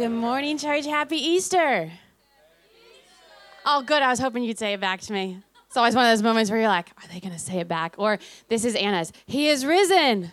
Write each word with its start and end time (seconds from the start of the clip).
Good 0.00 0.08
morning, 0.08 0.56
church. 0.56 0.86
Happy 0.86 1.18
Easter. 1.18 1.92
Oh, 3.66 3.82
good. 3.82 4.00
I 4.00 4.08
was 4.08 4.18
hoping 4.18 4.42
you'd 4.42 4.58
say 4.58 4.72
it 4.72 4.80
back 4.80 5.02
to 5.02 5.12
me. 5.12 5.42
It's 5.66 5.76
always 5.76 5.94
one 5.94 6.06
of 6.06 6.10
those 6.10 6.22
moments 6.22 6.50
where 6.50 6.58
you're 6.58 6.70
like, 6.70 6.88
are 6.96 7.08
they 7.12 7.20
going 7.20 7.34
to 7.34 7.38
say 7.38 7.58
it 7.58 7.68
back? 7.68 7.96
Or 7.98 8.18
this 8.48 8.64
is 8.64 8.74
Anna's. 8.76 9.12
He 9.26 9.50
is 9.50 9.66
risen. 9.66 10.32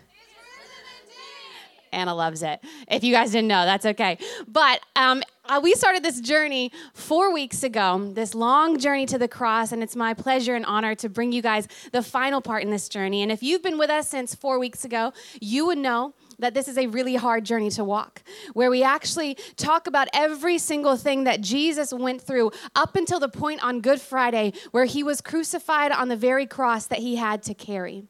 Anna 1.91 2.15
loves 2.15 2.43
it. 2.43 2.61
If 2.87 3.03
you 3.03 3.13
guys 3.13 3.31
didn't 3.31 3.49
know, 3.49 3.65
that's 3.65 3.85
okay. 3.85 4.19
But 4.47 4.79
um, 4.95 5.21
uh, 5.43 5.59
we 5.61 5.73
started 5.73 6.01
this 6.01 6.21
journey 6.21 6.71
four 6.93 7.33
weeks 7.33 7.61
ago, 7.61 8.09
this 8.13 8.33
long 8.33 8.79
journey 8.79 9.05
to 9.07 9.17
the 9.17 9.27
cross, 9.27 9.73
and 9.73 9.83
it's 9.83 9.97
my 9.97 10.13
pleasure 10.13 10.55
and 10.55 10.65
honor 10.65 10.95
to 10.95 11.09
bring 11.09 11.33
you 11.33 11.41
guys 11.41 11.67
the 11.91 12.01
final 12.01 12.39
part 12.39 12.63
in 12.63 12.69
this 12.69 12.87
journey. 12.87 13.21
And 13.21 13.33
if 13.33 13.43
you've 13.43 13.63
been 13.63 13.77
with 13.77 13.89
us 13.89 14.09
since 14.09 14.33
four 14.33 14.59
weeks 14.59 14.85
ago, 14.85 15.11
you 15.41 15.65
would 15.65 15.77
know 15.77 16.13
that 16.39 16.53
this 16.53 16.67
is 16.67 16.77
a 16.77 16.87
really 16.87 17.15
hard 17.15 17.43
journey 17.43 17.69
to 17.71 17.83
walk, 17.83 18.21
where 18.53 18.69
we 18.69 18.83
actually 18.83 19.35
talk 19.55 19.87
about 19.87 20.07
every 20.13 20.57
single 20.57 20.95
thing 20.95 21.23
that 21.23 21.41
Jesus 21.41 21.93
went 21.93 22.21
through 22.21 22.51
up 22.75 22.95
until 22.95 23.19
the 23.19 23.29
point 23.29 23.63
on 23.63 23.81
Good 23.81 24.01
Friday 24.01 24.53
where 24.71 24.85
he 24.85 25.03
was 25.03 25.21
crucified 25.21 25.91
on 25.91 26.09
the 26.09 26.15
very 26.15 26.45
cross 26.45 26.85
that 26.87 26.99
he 26.99 27.15
had 27.15 27.43
to 27.43 27.53
carry. 27.53 28.05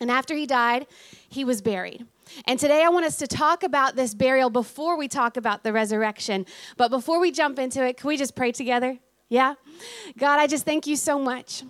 And 0.00 0.10
after 0.10 0.34
he 0.34 0.46
died, 0.46 0.86
he 1.28 1.44
was 1.44 1.62
buried. 1.62 2.06
And 2.46 2.58
today 2.58 2.82
I 2.84 2.88
want 2.88 3.06
us 3.06 3.16
to 3.18 3.26
talk 3.26 3.62
about 3.62 3.96
this 3.96 4.14
burial 4.14 4.50
before 4.50 4.98
we 4.98 5.08
talk 5.08 5.36
about 5.36 5.62
the 5.64 5.72
resurrection. 5.72 6.44
But 6.76 6.90
before 6.90 7.20
we 7.20 7.30
jump 7.30 7.58
into 7.58 7.84
it, 7.86 7.96
can 7.96 8.08
we 8.08 8.16
just 8.16 8.34
pray 8.34 8.52
together? 8.52 8.98
Yeah? 9.28 9.54
God, 10.18 10.38
I 10.38 10.46
just 10.46 10.64
thank 10.64 10.86
you 10.86 10.96
so 10.96 11.18
much 11.18 11.62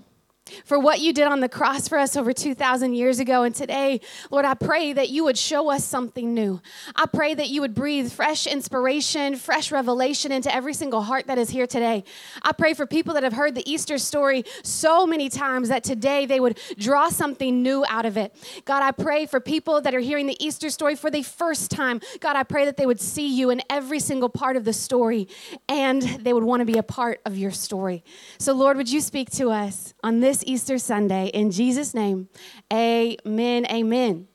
for 0.64 0.78
what 0.78 1.00
you 1.00 1.12
did 1.12 1.26
on 1.26 1.40
the 1.40 1.48
cross 1.48 1.88
for 1.88 1.98
us 1.98 2.16
over 2.16 2.32
2,000 2.32 2.94
years 2.94 3.18
ago. 3.18 3.42
And 3.42 3.54
today, 3.54 4.00
Lord, 4.30 4.44
I 4.44 4.54
pray 4.54 4.92
that 4.92 5.10
you 5.10 5.24
would 5.24 5.38
show 5.38 5.70
us 5.70 5.84
something 5.84 6.34
new. 6.34 6.60
I 6.94 7.06
pray 7.06 7.34
that 7.34 7.48
you 7.48 7.60
would 7.60 7.74
breathe 7.74 8.12
fresh 8.12 8.46
inspiration, 8.46 9.36
fresh 9.36 9.72
revelation 9.72 10.32
into 10.32 10.54
every 10.54 10.74
single 10.74 11.02
heart 11.02 11.26
that 11.26 11.38
is 11.38 11.50
here 11.50 11.66
today. 11.66 12.04
I 12.42 12.52
pray 12.52 12.74
for 12.74 12.86
people 12.86 13.14
that 13.14 13.22
have 13.22 13.32
heard 13.32 13.54
the 13.54 13.68
Easter 13.70 13.98
story 13.98 14.44
so 14.62 15.06
many 15.06 15.28
times 15.28 15.68
that 15.68 15.84
today 15.84 16.26
they 16.26 16.40
would 16.40 16.58
draw 16.78 17.08
something 17.08 17.62
new 17.62 17.84
out 17.88 18.06
of 18.06 18.16
it. 18.16 18.34
God, 18.64 18.82
I 18.82 18.92
pray 18.92 19.26
for 19.26 19.40
people 19.40 19.80
that 19.80 19.94
are 19.94 20.00
hearing 20.00 20.26
the 20.26 20.36
Easter 20.44 20.70
story 20.70 20.94
for 20.94 21.10
the 21.10 21.22
first 21.22 21.70
time. 21.70 22.00
God, 22.20 22.36
I 22.36 22.42
pray 22.42 22.64
that 22.64 22.76
they 22.76 22.86
would 22.86 23.00
see 23.00 23.28
you 23.28 23.50
in 23.50 23.62
every 23.70 23.98
single 23.98 24.28
part 24.28 24.56
of 24.56 24.64
the 24.64 24.72
story 24.72 25.28
and 25.68 26.02
they 26.02 26.32
would 26.32 26.44
want 26.44 26.60
to 26.60 26.64
be 26.64 26.78
a 26.78 26.82
part 26.82 27.20
of 27.24 27.36
your 27.36 27.50
story. 27.50 28.04
So, 28.38 28.52
Lord, 28.52 28.76
would 28.76 28.90
you 28.90 29.00
speak 29.00 29.30
to 29.32 29.50
us 29.50 29.94
on 30.02 30.20
this? 30.20 30.35
This 30.36 30.44
Easter 30.46 30.76
Sunday. 30.76 31.28
In 31.28 31.50
Jesus' 31.50 31.94
name, 31.94 32.28
amen. 32.70 33.66
Amen. 33.70 34.28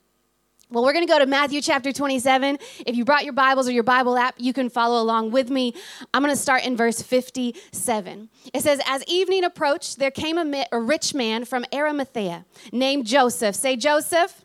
Well, 0.71 0.83
we're 0.83 0.93
going 0.93 1.05
to 1.05 1.11
go 1.11 1.19
to 1.19 1.27
Matthew 1.27 1.61
chapter 1.61 1.91
27. 1.91 2.57
If 2.87 2.95
you 2.95 3.05
brought 3.05 3.23
your 3.23 3.33
Bibles 3.33 3.67
or 3.67 3.71
your 3.71 3.83
Bible 3.83 4.17
app, 4.17 4.35
you 4.37 4.51
can 4.51 4.69
follow 4.69 4.99
along 4.99 5.29
with 5.29 5.51
me. 5.51 5.75
I'm 6.11 6.23
going 6.23 6.33
to 6.33 6.41
start 6.41 6.63
in 6.63 6.75
verse 6.75 7.03
57. 7.03 8.29
It 8.51 8.63
says, 8.63 8.81
As 8.87 9.03
evening 9.05 9.43
approached, 9.43 9.99
there 9.99 10.09
came 10.09 10.39
a, 10.39 10.65
a 10.71 10.79
rich 10.79 11.13
man 11.13 11.45
from 11.45 11.65
Arimathea 11.71 12.45
named 12.71 13.05
Joseph. 13.05 13.55
Say, 13.55 13.75
Joseph 13.75 14.43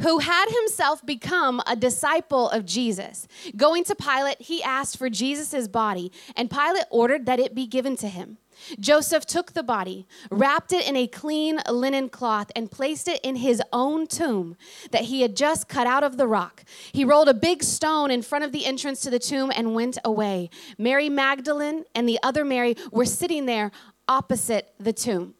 who 0.00 0.18
had 0.18 0.46
himself 0.48 1.06
become 1.06 1.62
a 1.68 1.76
disciple 1.76 2.50
of 2.50 2.64
Jesus. 2.64 3.28
Going 3.56 3.84
to 3.84 3.94
Pilate, 3.94 4.40
he 4.40 4.60
asked 4.60 4.96
for 4.96 5.08
Jesus' 5.08 5.68
body, 5.68 6.10
and 6.36 6.50
Pilate 6.50 6.86
ordered 6.90 7.26
that 7.26 7.38
it 7.38 7.54
be 7.54 7.68
given 7.68 7.96
to 7.98 8.08
him. 8.08 8.38
Joseph 8.78 9.26
took 9.26 9.52
the 9.52 9.62
body, 9.62 10.06
wrapped 10.30 10.72
it 10.72 10.88
in 10.88 10.96
a 10.96 11.06
clean 11.06 11.60
linen 11.70 12.08
cloth, 12.08 12.50
and 12.56 12.70
placed 12.70 13.08
it 13.08 13.20
in 13.22 13.36
his 13.36 13.62
own 13.72 14.06
tomb 14.06 14.56
that 14.90 15.02
he 15.02 15.22
had 15.22 15.36
just 15.36 15.68
cut 15.68 15.86
out 15.86 16.04
of 16.04 16.16
the 16.16 16.26
rock. 16.26 16.64
He 16.92 17.04
rolled 17.04 17.28
a 17.28 17.34
big 17.34 17.62
stone 17.62 18.10
in 18.10 18.22
front 18.22 18.44
of 18.44 18.52
the 18.52 18.66
entrance 18.66 19.00
to 19.02 19.10
the 19.10 19.18
tomb 19.18 19.52
and 19.54 19.74
went 19.74 19.98
away. 20.04 20.50
Mary 20.78 21.08
Magdalene 21.08 21.84
and 21.94 22.08
the 22.08 22.18
other 22.22 22.44
Mary 22.44 22.76
were 22.90 23.04
sitting 23.04 23.46
there 23.46 23.70
opposite 24.08 24.74
the 24.78 24.92
tomb. 24.92 25.34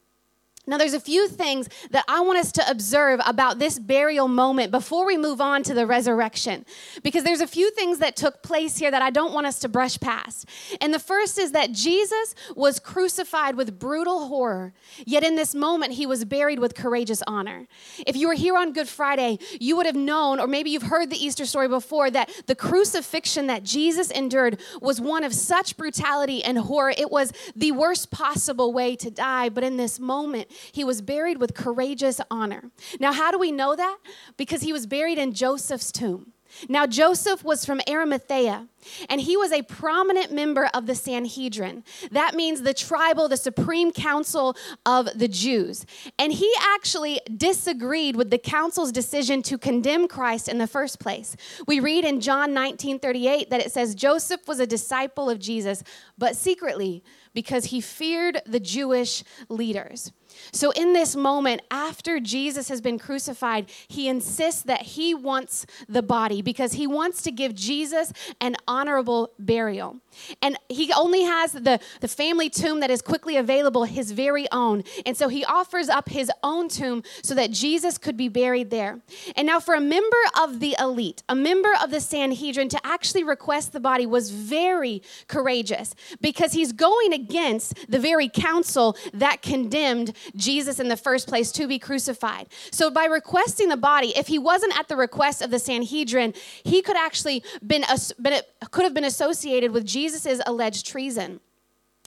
Now, 0.66 0.78
there's 0.78 0.94
a 0.94 1.00
few 1.00 1.28
things 1.28 1.68
that 1.90 2.04
I 2.08 2.20
want 2.20 2.38
us 2.38 2.50
to 2.52 2.70
observe 2.70 3.20
about 3.26 3.58
this 3.58 3.78
burial 3.78 4.28
moment 4.28 4.70
before 4.70 5.04
we 5.04 5.18
move 5.18 5.40
on 5.40 5.62
to 5.64 5.74
the 5.74 5.86
resurrection, 5.86 6.64
because 7.02 7.22
there's 7.22 7.42
a 7.42 7.46
few 7.46 7.70
things 7.72 7.98
that 7.98 8.16
took 8.16 8.42
place 8.42 8.78
here 8.78 8.90
that 8.90 9.02
I 9.02 9.10
don't 9.10 9.34
want 9.34 9.46
us 9.46 9.58
to 9.60 9.68
brush 9.68 10.00
past. 10.00 10.48
And 10.80 10.94
the 10.94 10.98
first 10.98 11.38
is 11.38 11.52
that 11.52 11.72
Jesus 11.72 12.34
was 12.56 12.80
crucified 12.80 13.56
with 13.56 13.78
brutal 13.78 14.28
horror, 14.28 14.72
yet 15.04 15.22
in 15.22 15.36
this 15.36 15.54
moment, 15.54 15.92
he 15.92 16.06
was 16.06 16.24
buried 16.24 16.58
with 16.58 16.74
courageous 16.74 17.22
honor. 17.26 17.66
If 18.06 18.16
you 18.16 18.28
were 18.28 18.34
here 18.34 18.56
on 18.56 18.72
Good 18.72 18.88
Friday, 18.88 19.38
you 19.60 19.76
would 19.76 19.86
have 19.86 19.94
known, 19.94 20.40
or 20.40 20.46
maybe 20.46 20.70
you've 20.70 20.84
heard 20.84 21.10
the 21.10 21.22
Easter 21.22 21.44
story 21.44 21.68
before, 21.68 22.10
that 22.10 22.30
the 22.46 22.54
crucifixion 22.54 23.48
that 23.48 23.64
Jesus 23.64 24.10
endured 24.10 24.58
was 24.80 24.98
one 25.00 25.24
of 25.24 25.34
such 25.34 25.76
brutality 25.76 26.42
and 26.42 26.56
horror. 26.56 26.94
It 26.96 27.10
was 27.10 27.32
the 27.54 27.72
worst 27.72 28.10
possible 28.10 28.72
way 28.72 28.96
to 28.96 29.10
die, 29.10 29.50
but 29.50 29.62
in 29.62 29.76
this 29.76 30.00
moment, 30.00 30.48
he 30.72 30.84
was 30.84 31.02
buried 31.02 31.38
with 31.38 31.54
courageous 31.54 32.20
honor. 32.30 32.70
Now, 33.00 33.12
how 33.12 33.30
do 33.30 33.38
we 33.38 33.52
know 33.52 33.76
that? 33.76 33.98
Because 34.36 34.62
he 34.62 34.72
was 34.72 34.86
buried 34.86 35.18
in 35.18 35.32
Joseph's 35.32 35.92
tomb. 35.92 36.32
Now, 36.68 36.86
Joseph 36.86 37.44
was 37.44 37.64
from 37.64 37.80
Arimathea, 37.88 38.68
and 39.08 39.20
he 39.20 39.36
was 39.36 39.52
a 39.52 39.62
prominent 39.62 40.32
member 40.32 40.68
of 40.72 40.86
the 40.86 40.94
Sanhedrin. 40.94 41.84
That 42.10 42.34
means 42.34 42.62
the 42.62 42.74
tribal, 42.74 43.28
the 43.28 43.36
supreme 43.36 43.92
council 43.92 44.56
of 44.86 45.08
the 45.18 45.28
Jews. 45.28 45.84
And 46.18 46.32
he 46.32 46.52
actually 46.60 47.20
disagreed 47.36 48.16
with 48.16 48.30
the 48.30 48.38
council's 48.38 48.92
decision 48.92 49.42
to 49.44 49.58
condemn 49.58 50.06
Christ 50.06 50.48
in 50.48 50.58
the 50.58 50.66
first 50.66 51.00
place. 51.00 51.36
We 51.66 51.80
read 51.80 52.04
in 52.04 52.20
John 52.20 52.54
19 52.54 52.98
38 52.98 53.50
that 53.50 53.60
it 53.60 53.72
says, 53.72 53.94
Joseph 53.94 54.46
was 54.46 54.60
a 54.60 54.66
disciple 54.66 55.28
of 55.28 55.38
Jesus, 55.38 55.82
but 56.16 56.36
secretly 56.36 57.02
because 57.32 57.66
he 57.66 57.80
feared 57.80 58.40
the 58.46 58.60
Jewish 58.60 59.24
leaders. 59.48 60.12
So, 60.52 60.70
in 60.70 60.92
this 60.92 61.16
moment, 61.16 61.62
after 61.70 62.20
Jesus 62.20 62.68
has 62.68 62.80
been 62.80 62.98
crucified, 62.98 63.70
he 63.88 64.08
insists 64.08 64.62
that 64.62 64.82
he 64.82 65.14
wants 65.14 65.66
the 65.88 66.02
body 66.02 66.42
because 66.42 66.74
he 66.74 66.86
wants 66.86 67.22
to 67.22 67.30
give 67.30 67.54
Jesus 67.54 68.12
an 68.40 68.56
honorable 68.66 69.30
burial. 69.38 69.96
And 70.42 70.58
he 70.68 70.92
only 70.92 71.22
has 71.22 71.52
the, 71.52 71.80
the 72.00 72.08
family 72.08 72.48
tomb 72.48 72.80
that 72.80 72.90
is 72.90 73.02
quickly 73.02 73.36
available, 73.36 73.84
his 73.84 74.12
very 74.12 74.46
own. 74.52 74.84
And 75.04 75.16
so 75.16 75.28
he 75.28 75.44
offers 75.44 75.88
up 75.88 76.08
his 76.08 76.30
own 76.42 76.68
tomb 76.68 77.02
so 77.22 77.34
that 77.34 77.50
Jesus 77.50 77.98
could 77.98 78.16
be 78.16 78.28
buried 78.28 78.70
there. 78.70 79.00
And 79.36 79.46
now, 79.46 79.60
for 79.60 79.74
a 79.74 79.80
member 79.80 80.16
of 80.40 80.60
the 80.60 80.76
elite, 80.78 81.22
a 81.28 81.34
member 81.34 81.72
of 81.82 81.90
the 81.90 82.00
Sanhedrin, 82.00 82.68
to 82.70 82.86
actually 82.86 83.24
request 83.24 83.72
the 83.72 83.80
body 83.80 84.06
was 84.06 84.30
very 84.30 85.02
courageous 85.28 85.94
because 86.20 86.52
he's 86.52 86.72
going 86.72 87.12
against 87.12 87.90
the 87.90 87.98
very 87.98 88.28
council 88.28 88.96
that 89.12 89.42
condemned 89.42 90.16
Jesus 90.36 90.80
in 90.80 90.88
the 90.88 90.96
first 90.96 91.28
place 91.28 91.52
to 91.52 91.66
be 91.66 91.78
crucified. 91.78 92.48
So, 92.70 92.90
by 92.90 93.04
requesting 93.04 93.68
the 93.68 93.76
body, 93.76 94.16
if 94.16 94.26
he 94.28 94.38
wasn't 94.38 94.78
at 94.78 94.88
the 94.88 94.96
request 94.96 95.42
of 95.42 95.50
the 95.50 95.58
Sanhedrin, 95.58 96.34
he 96.62 96.82
could 96.82 96.96
actually 96.96 97.42
been, 97.66 97.84
been 98.20 98.40
could 98.70 98.84
have 98.84 98.94
been 98.94 99.04
associated 99.04 99.72
with 99.72 99.84
Jesus 99.84 100.04
Jesus' 100.14 100.40
alleged 100.46 100.86
treason. 100.86 101.40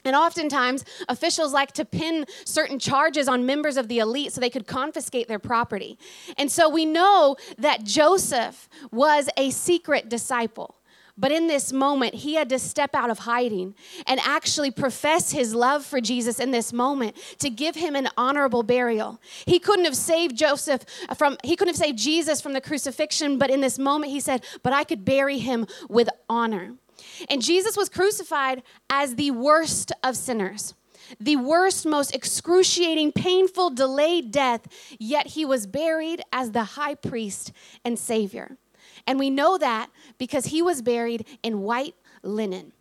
And 0.04 0.14
oftentimes, 0.14 0.84
officials 1.08 1.52
like 1.52 1.72
to 1.72 1.84
pin 1.84 2.24
certain 2.44 2.78
charges 2.78 3.28
on 3.28 3.44
members 3.44 3.76
of 3.76 3.88
the 3.88 3.98
elite 3.98 4.32
so 4.32 4.40
they 4.40 4.48
could 4.48 4.66
confiscate 4.66 5.26
their 5.26 5.40
property. 5.40 5.98
And 6.38 6.50
so 6.50 6.68
we 6.68 6.86
know 6.86 7.36
that 7.58 7.82
Joseph 7.82 8.68
was 8.92 9.28
a 9.36 9.50
secret 9.50 10.08
disciple. 10.08 10.77
But 11.18 11.32
in 11.32 11.48
this 11.48 11.72
moment, 11.72 12.14
he 12.14 12.34
had 12.34 12.48
to 12.50 12.58
step 12.60 12.94
out 12.94 13.10
of 13.10 13.20
hiding 13.20 13.74
and 14.06 14.20
actually 14.20 14.70
profess 14.70 15.32
his 15.32 15.52
love 15.52 15.84
for 15.84 16.00
Jesus 16.00 16.38
in 16.38 16.52
this 16.52 16.72
moment 16.72 17.16
to 17.40 17.50
give 17.50 17.74
him 17.74 17.96
an 17.96 18.08
honorable 18.16 18.62
burial. 18.62 19.20
He 19.44 19.58
couldn't 19.58 19.84
have 19.84 19.96
saved 19.96 20.36
Joseph 20.36 20.84
from, 21.16 21.36
he 21.42 21.56
couldn't 21.56 21.74
have 21.74 21.84
saved 21.84 21.98
Jesus 21.98 22.40
from 22.40 22.52
the 22.52 22.60
crucifixion, 22.60 23.36
but 23.36 23.50
in 23.50 23.60
this 23.60 23.78
moment, 23.78 24.12
he 24.12 24.20
said, 24.20 24.44
But 24.62 24.72
I 24.72 24.84
could 24.84 25.04
bury 25.04 25.38
him 25.38 25.66
with 25.88 26.08
honor. 26.28 26.74
And 27.28 27.42
Jesus 27.42 27.76
was 27.76 27.88
crucified 27.88 28.62
as 28.88 29.16
the 29.16 29.32
worst 29.32 29.92
of 30.04 30.16
sinners, 30.16 30.74
the 31.18 31.36
worst, 31.36 31.84
most 31.84 32.14
excruciating, 32.14 33.12
painful, 33.12 33.70
delayed 33.70 34.30
death, 34.30 34.68
yet 34.98 35.28
he 35.28 35.44
was 35.44 35.66
buried 35.66 36.22
as 36.32 36.52
the 36.52 36.64
high 36.64 36.94
priest 36.94 37.50
and 37.84 37.98
savior. 37.98 38.56
And 39.06 39.18
we 39.18 39.30
know 39.30 39.58
that 39.58 39.90
because 40.18 40.46
he 40.46 40.62
was 40.62 40.82
buried 40.82 41.26
in 41.42 41.60
white 41.62 41.94
linen. 42.22 42.72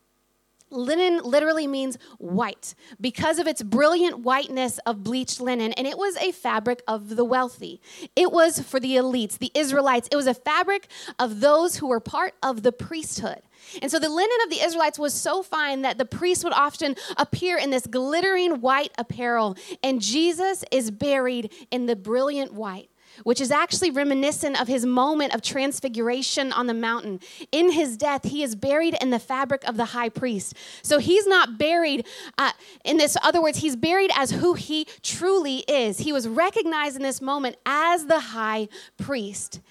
Linen 0.70 1.22
literally 1.24 1.66
means 1.66 1.98
white 2.18 2.76
because 3.00 3.40
of 3.40 3.48
its 3.48 3.64
brilliant 3.64 4.20
whiteness 4.20 4.80
of 4.80 5.04
bleached 5.04 5.40
linen, 5.40 5.72
and 5.74 5.88
it 5.88 5.98
was 5.98 6.18
a 6.18 6.34
fabric 6.34 6.84
of 6.88 7.16
the 7.16 7.24
wealthy. 7.24 7.80
It 8.16 8.34
was 8.34 8.60
for 8.60 8.80
the 8.80 8.96
elites, 8.98 9.38
the 9.38 9.52
Israelites. 9.54 10.10
It 10.12 10.18
was 10.18 10.28
a 10.28 10.34
fabric 10.34 10.90
of 11.20 11.40
those 11.40 11.78
who 11.78 11.88
were 11.88 12.02
part 12.02 12.34
of 12.44 12.64
the 12.64 12.74
priesthood. 12.74 13.42
And 13.82 13.90
so 13.90 13.98
the 13.98 14.10
linen 14.10 14.38
of 14.44 14.50
the 14.50 14.62
Israelites 14.62 15.00
was 15.00 15.14
so 15.14 15.42
fine 15.42 15.84
that 15.84 15.98
the 15.98 16.06
priests 16.06 16.44
would 16.44 16.54
often 16.54 16.96
appear 17.16 17.58
in 17.58 17.70
this 17.70 17.88
glittering 17.88 18.60
white 18.60 18.92
apparel, 18.98 19.56
and 19.82 20.02
Jesus 20.02 20.66
is 20.70 20.92
buried 20.92 21.54
in 21.72 21.86
the 21.86 21.96
brilliant 21.96 22.54
white 22.54 22.90
which 23.24 23.42
is 23.42 23.52
actually 23.52 23.92
reminiscent 23.92 24.60
of 24.60 24.68
his 24.68 24.86
moment 24.86 25.34
of 25.34 25.42
transfiguration 25.42 26.52
on 26.52 26.68
the 26.68 26.74
mountain. 26.74 27.20
In 27.52 27.72
his 27.72 27.98
death, 27.98 28.24
he 28.26 28.44
is 28.44 28.56
buried 28.56 28.96
in 29.02 29.10
the 29.10 29.20
fabric 29.20 29.64
of 29.66 29.78
the 29.78 29.86
high 29.86 30.10
priest. 30.10 30.56
So 30.82 31.00
he's 31.00 31.28
not 31.28 31.58
buried 31.58 32.06
uh, 32.38 32.52
in 32.84 32.98
this, 32.98 33.18
other 33.22 33.42
words, 33.42 33.60
he's 33.60 33.76
buried 33.76 34.12
as 34.16 34.32
who 34.32 34.54
he 34.54 34.88
truly 35.02 35.60
is. 35.68 36.00
He 36.00 36.14
was 36.14 36.28
recognized 36.28 36.96
in 36.96 37.04
this 37.04 37.22
moment 37.22 37.58
as 37.66 38.06
the 38.06 38.20
high 38.20 38.70
priest. 38.98 39.62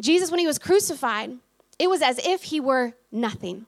Jesus, 0.00 0.30
when 0.30 0.40
he 0.40 0.46
was 0.46 0.58
crucified, 0.58 1.36
it 1.78 1.88
was 1.88 2.02
as 2.02 2.18
if 2.24 2.44
he 2.44 2.60
were 2.60 2.94
nothing. 3.10 3.66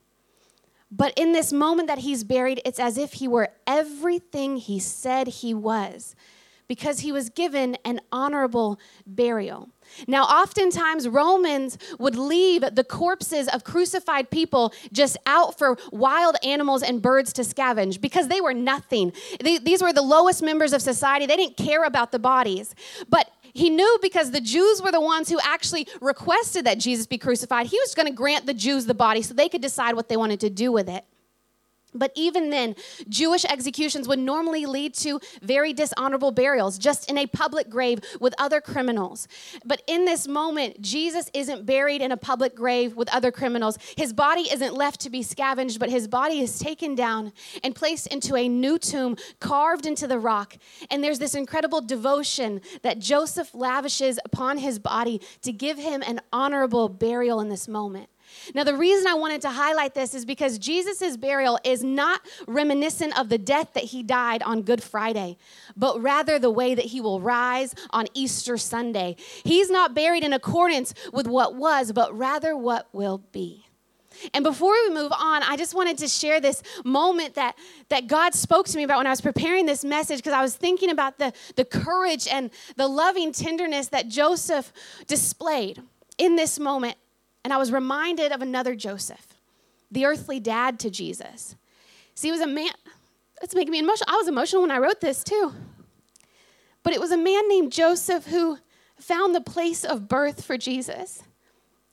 But 0.90 1.12
in 1.16 1.32
this 1.32 1.52
moment 1.52 1.88
that 1.88 1.98
he's 1.98 2.24
buried, 2.24 2.62
it's 2.64 2.80
as 2.80 2.96
if 2.96 3.14
he 3.14 3.28
were 3.28 3.50
everything 3.66 4.56
he 4.56 4.78
said 4.78 5.28
he 5.28 5.52
was, 5.52 6.14
because 6.68 7.00
he 7.00 7.10
was 7.10 7.30
given 7.30 7.76
an 7.84 8.00
honorable 8.12 8.78
burial. 9.06 9.70
Now, 10.06 10.24
oftentimes, 10.24 11.08
Romans 11.08 11.78
would 11.98 12.14
leave 12.14 12.62
the 12.72 12.84
corpses 12.84 13.48
of 13.48 13.64
crucified 13.64 14.30
people 14.30 14.72
just 14.92 15.16
out 15.26 15.58
for 15.58 15.78
wild 15.90 16.36
animals 16.44 16.82
and 16.82 17.00
birds 17.00 17.32
to 17.34 17.42
scavenge 17.42 18.00
because 18.00 18.28
they 18.28 18.40
were 18.40 18.52
nothing. 18.54 19.12
These 19.40 19.82
were 19.82 19.92
the 19.92 20.02
lowest 20.02 20.42
members 20.42 20.72
of 20.74 20.82
society. 20.82 21.24
They 21.26 21.36
didn't 21.36 21.56
care 21.56 21.84
about 21.84 22.12
the 22.12 22.18
bodies. 22.18 22.74
But 23.08 23.30
he 23.54 23.70
knew 23.70 23.98
because 24.02 24.30
the 24.30 24.40
Jews 24.40 24.82
were 24.82 24.92
the 24.92 25.00
ones 25.00 25.30
who 25.30 25.40
actually 25.42 25.88
requested 26.02 26.66
that 26.66 26.78
Jesus 26.78 27.06
be 27.06 27.18
crucified, 27.18 27.66
he 27.66 27.78
was 27.80 27.94
going 27.94 28.06
to 28.06 28.12
grant 28.12 28.46
the 28.46 28.54
Jews 28.54 28.84
the 28.86 28.94
body 28.94 29.22
so 29.22 29.32
they 29.32 29.48
could 29.48 29.62
decide 29.62 29.94
what 29.94 30.08
they 30.08 30.16
wanted 30.16 30.40
to 30.40 30.50
do 30.50 30.70
with 30.70 30.88
it. 30.88 31.04
But 31.94 32.12
even 32.14 32.50
then, 32.50 32.76
Jewish 33.08 33.44
executions 33.46 34.06
would 34.08 34.18
normally 34.18 34.66
lead 34.66 34.92
to 34.94 35.20
very 35.40 35.72
dishonorable 35.72 36.32
burials, 36.32 36.78
just 36.78 37.10
in 37.10 37.16
a 37.16 37.26
public 37.26 37.70
grave 37.70 38.00
with 38.20 38.34
other 38.38 38.60
criminals. 38.60 39.26
But 39.64 39.82
in 39.86 40.04
this 40.04 40.28
moment, 40.28 40.82
Jesus 40.82 41.30
isn't 41.32 41.64
buried 41.64 42.02
in 42.02 42.12
a 42.12 42.16
public 42.16 42.54
grave 42.54 42.94
with 42.94 43.08
other 43.12 43.32
criminals. 43.32 43.78
His 43.96 44.12
body 44.12 44.42
isn't 44.52 44.74
left 44.74 45.00
to 45.00 45.10
be 45.10 45.22
scavenged, 45.22 45.80
but 45.80 45.88
his 45.88 46.06
body 46.08 46.40
is 46.40 46.58
taken 46.58 46.94
down 46.94 47.32
and 47.64 47.74
placed 47.74 48.06
into 48.08 48.36
a 48.36 48.48
new 48.48 48.78
tomb 48.78 49.16
carved 49.40 49.86
into 49.86 50.06
the 50.06 50.18
rock. 50.18 50.56
And 50.90 51.02
there's 51.02 51.18
this 51.18 51.34
incredible 51.34 51.80
devotion 51.80 52.60
that 52.82 52.98
Joseph 52.98 53.54
lavishes 53.54 54.18
upon 54.24 54.58
his 54.58 54.78
body 54.78 55.22
to 55.42 55.52
give 55.52 55.78
him 55.78 56.02
an 56.06 56.20
honorable 56.32 56.88
burial 56.88 57.40
in 57.40 57.48
this 57.48 57.66
moment. 57.66 58.10
Now, 58.54 58.64
the 58.64 58.76
reason 58.76 59.06
I 59.06 59.14
wanted 59.14 59.40
to 59.42 59.50
highlight 59.50 59.94
this 59.94 60.14
is 60.14 60.24
because 60.24 60.58
Jesus' 60.58 61.16
burial 61.16 61.58
is 61.64 61.82
not 61.82 62.20
reminiscent 62.46 63.18
of 63.18 63.28
the 63.28 63.38
death 63.38 63.74
that 63.74 63.84
he 63.84 64.02
died 64.02 64.42
on 64.42 64.62
Good 64.62 64.82
Friday, 64.82 65.36
but 65.76 66.00
rather 66.00 66.38
the 66.38 66.50
way 66.50 66.74
that 66.74 66.86
he 66.86 67.00
will 67.00 67.20
rise 67.20 67.74
on 67.90 68.06
Easter 68.14 68.56
Sunday. 68.56 69.16
He's 69.44 69.70
not 69.70 69.94
buried 69.94 70.24
in 70.24 70.32
accordance 70.32 70.94
with 71.12 71.26
what 71.26 71.54
was, 71.54 71.92
but 71.92 72.16
rather 72.16 72.56
what 72.56 72.88
will 72.92 73.18
be. 73.32 73.68
And 74.34 74.42
before 74.42 74.72
we 74.72 74.94
move 74.94 75.12
on, 75.12 75.42
I 75.42 75.56
just 75.56 75.74
wanted 75.74 75.98
to 75.98 76.08
share 76.08 76.40
this 76.40 76.62
moment 76.84 77.34
that, 77.34 77.56
that 77.88 78.06
God 78.06 78.34
spoke 78.34 78.66
to 78.66 78.76
me 78.76 78.82
about 78.82 78.98
when 78.98 79.06
I 79.06 79.10
was 79.10 79.20
preparing 79.20 79.66
this 79.66 79.84
message 79.84 80.18
because 80.18 80.32
I 80.32 80.42
was 80.42 80.56
thinking 80.56 80.90
about 80.90 81.18
the, 81.18 81.32
the 81.56 81.64
courage 81.64 82.26
and 82.26 82.50
the 82.76 82.88
loving 82.88 83.32
tenderness 83.32 83.88
that 83.88 84.08
Joseph 84.08 84.72
displayed 85.06 85.82
in 86.16 86.36
this 86.36 86.58
moment 86.58 86.96
and 87.48 87.54
I 87.54 87.56
was 87.56 87.72
reminded 87.72 88.30
of 88.30 88.42
another 88.42 88.74
Joseph, 88.74 89.26
the 89.90 90.04
earthly 90.04 90.38
dad 90.38 90.78
to 90.80 90.90
Jesus. 90.90 91.56
See, 92.14 92.28
he 92.28 92.32
was 92.32 92.42
a 92.42 92.46
man, 92.46 92.72
that's 93.40 93.54
making 93.54 93.72
me 93.72 93.78
emotional. 93.78 94.04
I 94.12 94.18
was 94.18 94.28
emotional 94.28 94.60
when 94.60 94.70
I 94.70 94.76
wrote 94.76 95.00
this 95.00 95.24
too. 95.24 95.54
But 96.82 96.92
it 96.92 97.00
was 97.00 97.10
a 97.10 97.16
man 97.16 97.48
named 97.48 97.72
Joseph 97.72 98.26
who 98.26 98.58
found 99.00 99.34
the 99.34 99.40
place 99.40 99.82
of 99.82 100.08
birth 100.08 100.44
for 100.44 100.58
Jesus 100.58 101.22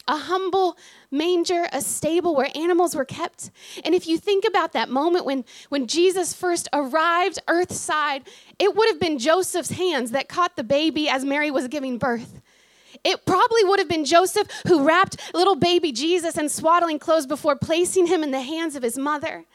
a 0.09 0.17
humble 0.17 0.77
manger, 1.09 1.65
a 1.71 1.81
stable 1.81 2.35
where 2.35 2.49
animals 2.53 2.93
were 2.93 3.05
kept. 3.05 3.49
And 3.85 3.95
if 3.95 4.07
you 4.07 4.17
think 4.17 4.43
about 4.45 4.73
that 4.73 4.89
moment 4.89 5.25
when, 5.25 5.45
when 5.69 5.87
Jesus 5.87 6.33
first 6.33 6.67
arrived 6.73 7.39
earthside, 7.47 8.27
it 8.59 8.75
would 8.75 8.87
have 8.89 8.99
been 8.99 9.17
Joseph's 9.17 9.71
hands 9.71 10.11
that 10.11 10.27
caught 10.27 10.57
the 10.57 10.63
baby 10.63 11.07
as 11.09 11.23
Mary 11.25 11.49
was 11.49 11.69
giving 11.69 11.97
birth. 11.97 12.41
It 13.05 13.25
probably 13.25 13.63
would 13.63 13.79
have 13.79 13.87
been 13.87 14.03
Joseph 14.03 14.47
who 14.67 14.83
wrapped 14.83 15.33
little 15.33 15.55
baby 15.55 15.91
Jesus 15.91 16.37
in 16.37 16.49
swaddling 16.49 16.99
clothes 16.99 17.27
before 17.27 17.55
placing 17.55 18.07
him 18.07 18.23
in 18.23 18.31
the 18.31 18.41
hands 18.41 18.75
of 18.75 18.83
his 18.83 18.97
mother. 18.97 19.45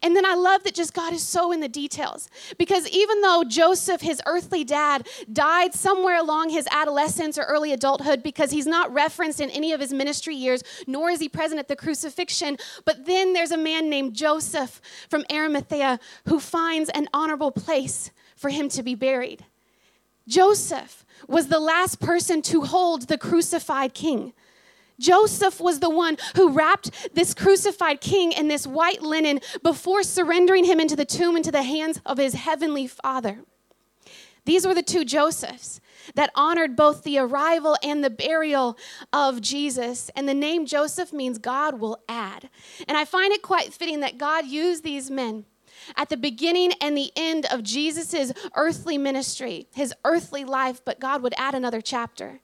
And 0.00 0.14
then 0.14 0.24
I 0.24 0.34
love 0.34 0.62
that 0.62 0.74
just 0.74 0.94
God 0.94 1.12
is 1.12 1.26
so 1.26 1.50
in 1.50 1.60
the 1.60 1.68
details. 1.68 2.28
Because 2.56 2.88
even 2.88 3.20
though 3.20 3.42
Joseph, 3.46 4.00
his 4.00 4.22
earthly 4.26 4.62
dad, 4.62 5.08
died 5.32 5.74
somewhere 5.74 6.18
along 6.18 6.50
his 6.50 6.68
adolescence 6.70 7.36
or 7.36 7.42
early 7.42 7.72
adulthood 7.72 8.22
because 8.22 8.52
he's 8.52 8.66
not 8.66 8.92
referenced 8.92 9.40
in 9.40 9.50
any 9.50 9.72
of 9.72 9.80
his 9.80 9.92
ministry 9.92 10.36
years, 10.36 10.62
nor 10.86 11.10
is 11.10 11.20
he 11.20 11.28
present 11.28 11.58
at 11.58 11.66
the 11.66 11.74
crucifixion, 11.74 12.58
but 12.84 13.06
then 13.06 13.32
there's 13.32 13.50
a 13.50 13.56
man 13.56 13.90
named 13.90 14.14
Joseph 14.14 14.80
from 15.08 15.24
Arimathea 15.32 15.98
who 16.26 16.38
finds 16.38 16.90
an 16.90 17.08
honorable 17.12 17.50
place 17.50 18.12
for 18.36 18.50
him 18.50 18.68
to 18.68 18.84
be 18.84 18.94
buried. 18.94 19.44
Joseph 20.28 21.04
was 21.26 21.48
the 21.48 21.58
last 21.58 21.98
person 21.98 22.42
to 22.42 22.62
hold 22.62 23.08
the 23.08 23.18
crucified 23.18 23.94
king. 23.94 24.32
Joseph 25.00 25.60
was 25.60 25.80
the 25.80 25.90
one 25.90 26.16
who 26.36 26.50
wrapped 26.50 27.14
this 27.14 27.32
crucified 27.34 28.00
king 28.00 28.32
in 28.32 28.48
this 28.48 28.66
white 28.66 29.00
linen 29.00 29.40
before 29.62 30.02
surrendering 30.02 30.64
him 30.64 30.80
into 30.80 30.96
the 30.96 31.04
tomb 31.04 31.36
into 31.36 31.52
the 31.52 31.62
hands 31.62 32.00
of 32.04 32.18
his 32.18 32.34
heavenly 32.34 32.86
father. 32.86 33.40
These 34.44 34.66
were 34.66 34.74
the 34.74 34.82
two 34.82 35.04
Josephs 35.04 35.80
that 36.14 36.30
honored 36.34 36.74
both 36.74 37.04
the 37.04 37.18
arrival 37.18 37.76
and 37.82 38.02
the 38.02 38.10
burial 38.10 38.78
of 39.12 39.40
Jesus. 39.40 40.10
And 40.16 40.28
the 40.28 40.34
name 40.34 40.64
Joseph 40.66 41.12
means 41.12 41.38
God 41.38 41.80
will 41.80 41.98
add. 42.08 42.48
And 42.88 42.96
I 42.96 43.04
find 43.04 43.32
it 43.32 43.42
quite 43.42 43.74
fitting 43.74 44.00
that 44.00 44.18
God 44.18 44.46
used 44.46 44.84
these 44.84 45.10
men 45.10 45.44
at 45.96 46.08
the 46.08 46.16
beginning 46.16 46.72
and 46.80 46.96
the 46.96 47.12
end 47.16 47.46
of 47.50 47.62
Jesus' 47.62 48.32
earthly 48.54 48.98
ministry, 48.98 49.66
his 49.74 49.94
earthly 50.04 50.44
life, 50.44 50.80
but 50.84 51.00
God 51.00 51.22
would 51.22 51.34
add 51.36 51.54
another 51.54 51.80
chapter. 51.80 52.40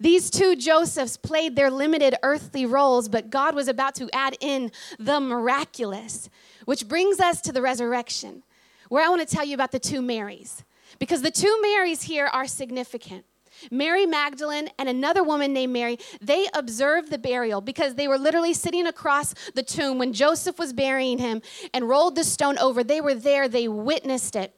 These 0.00 0.30
two 0.30 0.56
Josephs 0.56 1.18
played 1.18 1.56
their 1.56 1.70
limited 1.70 2.14
earthly 2.22 2.64
roles, 2.64 3.08
but 3.08 3.28
God 3.28 3.54
was 3.54 3.68
about 3.68 3.94
to 3.96 4.08
add 4.14 4.36
in 4.40 4.72
the 4.98 5.20
miraculous, 5.20 6.30
which 6.64 6.88
brings 6.88 7.20
us 7.20 7.42
to 7.42 7.52
the 7.52 7.60
resurrection, 7.60 8.42
where 8.88 9.04
I 9.04 9.10
want 9.10 9.26
to 9.26 9.34
tell 9.34 9.44
you 9.44 9.54
about 9.54 9.72
the 9.72 9.78
two 9.78 10.00
Marys. 10.00 10.64
Because 10.98 11.20
the 11.22 11.30
two 11.30 11.60
Marys 11.60 12.02
here 12.02 12.26
are 12.26 12.46
significant. 12.46 13.24
Mary 13.70 14.06
Magdalene 14.06 14.68
and 14.78 14.88
another 14.88 15.22
woman 15.22 15.52
named 15.52 15.72
Mary, 15.72 15.98
they 16.20 16.46
observed 16.54 17.10
the 17.10 17.18
burial 17.18 17.60
because 17.60 17.94
they 17.94 18.08
were 18.08 18.18
literally 18.18 18.54
sitting 18.54 18.86
across 18.86 19.34
the 19.54 19.62
tomb 19.62 19.98
when 19.98 20.12
Joseph 20.12 20.58
was 20.58 20.72
burying 20.72 21.18
him 21.18 21.42
and 21.74 21.88
rolled 21.88 22.16
the 22.16 22.24
stone 22.24 22.58
over. 22.58 22.82
They 22.84 23.00
were 23.00 23.14
there, 23.14 23.48
they 23.48 23.68
witnessed 23.68 24.36
it. 24.36 24.54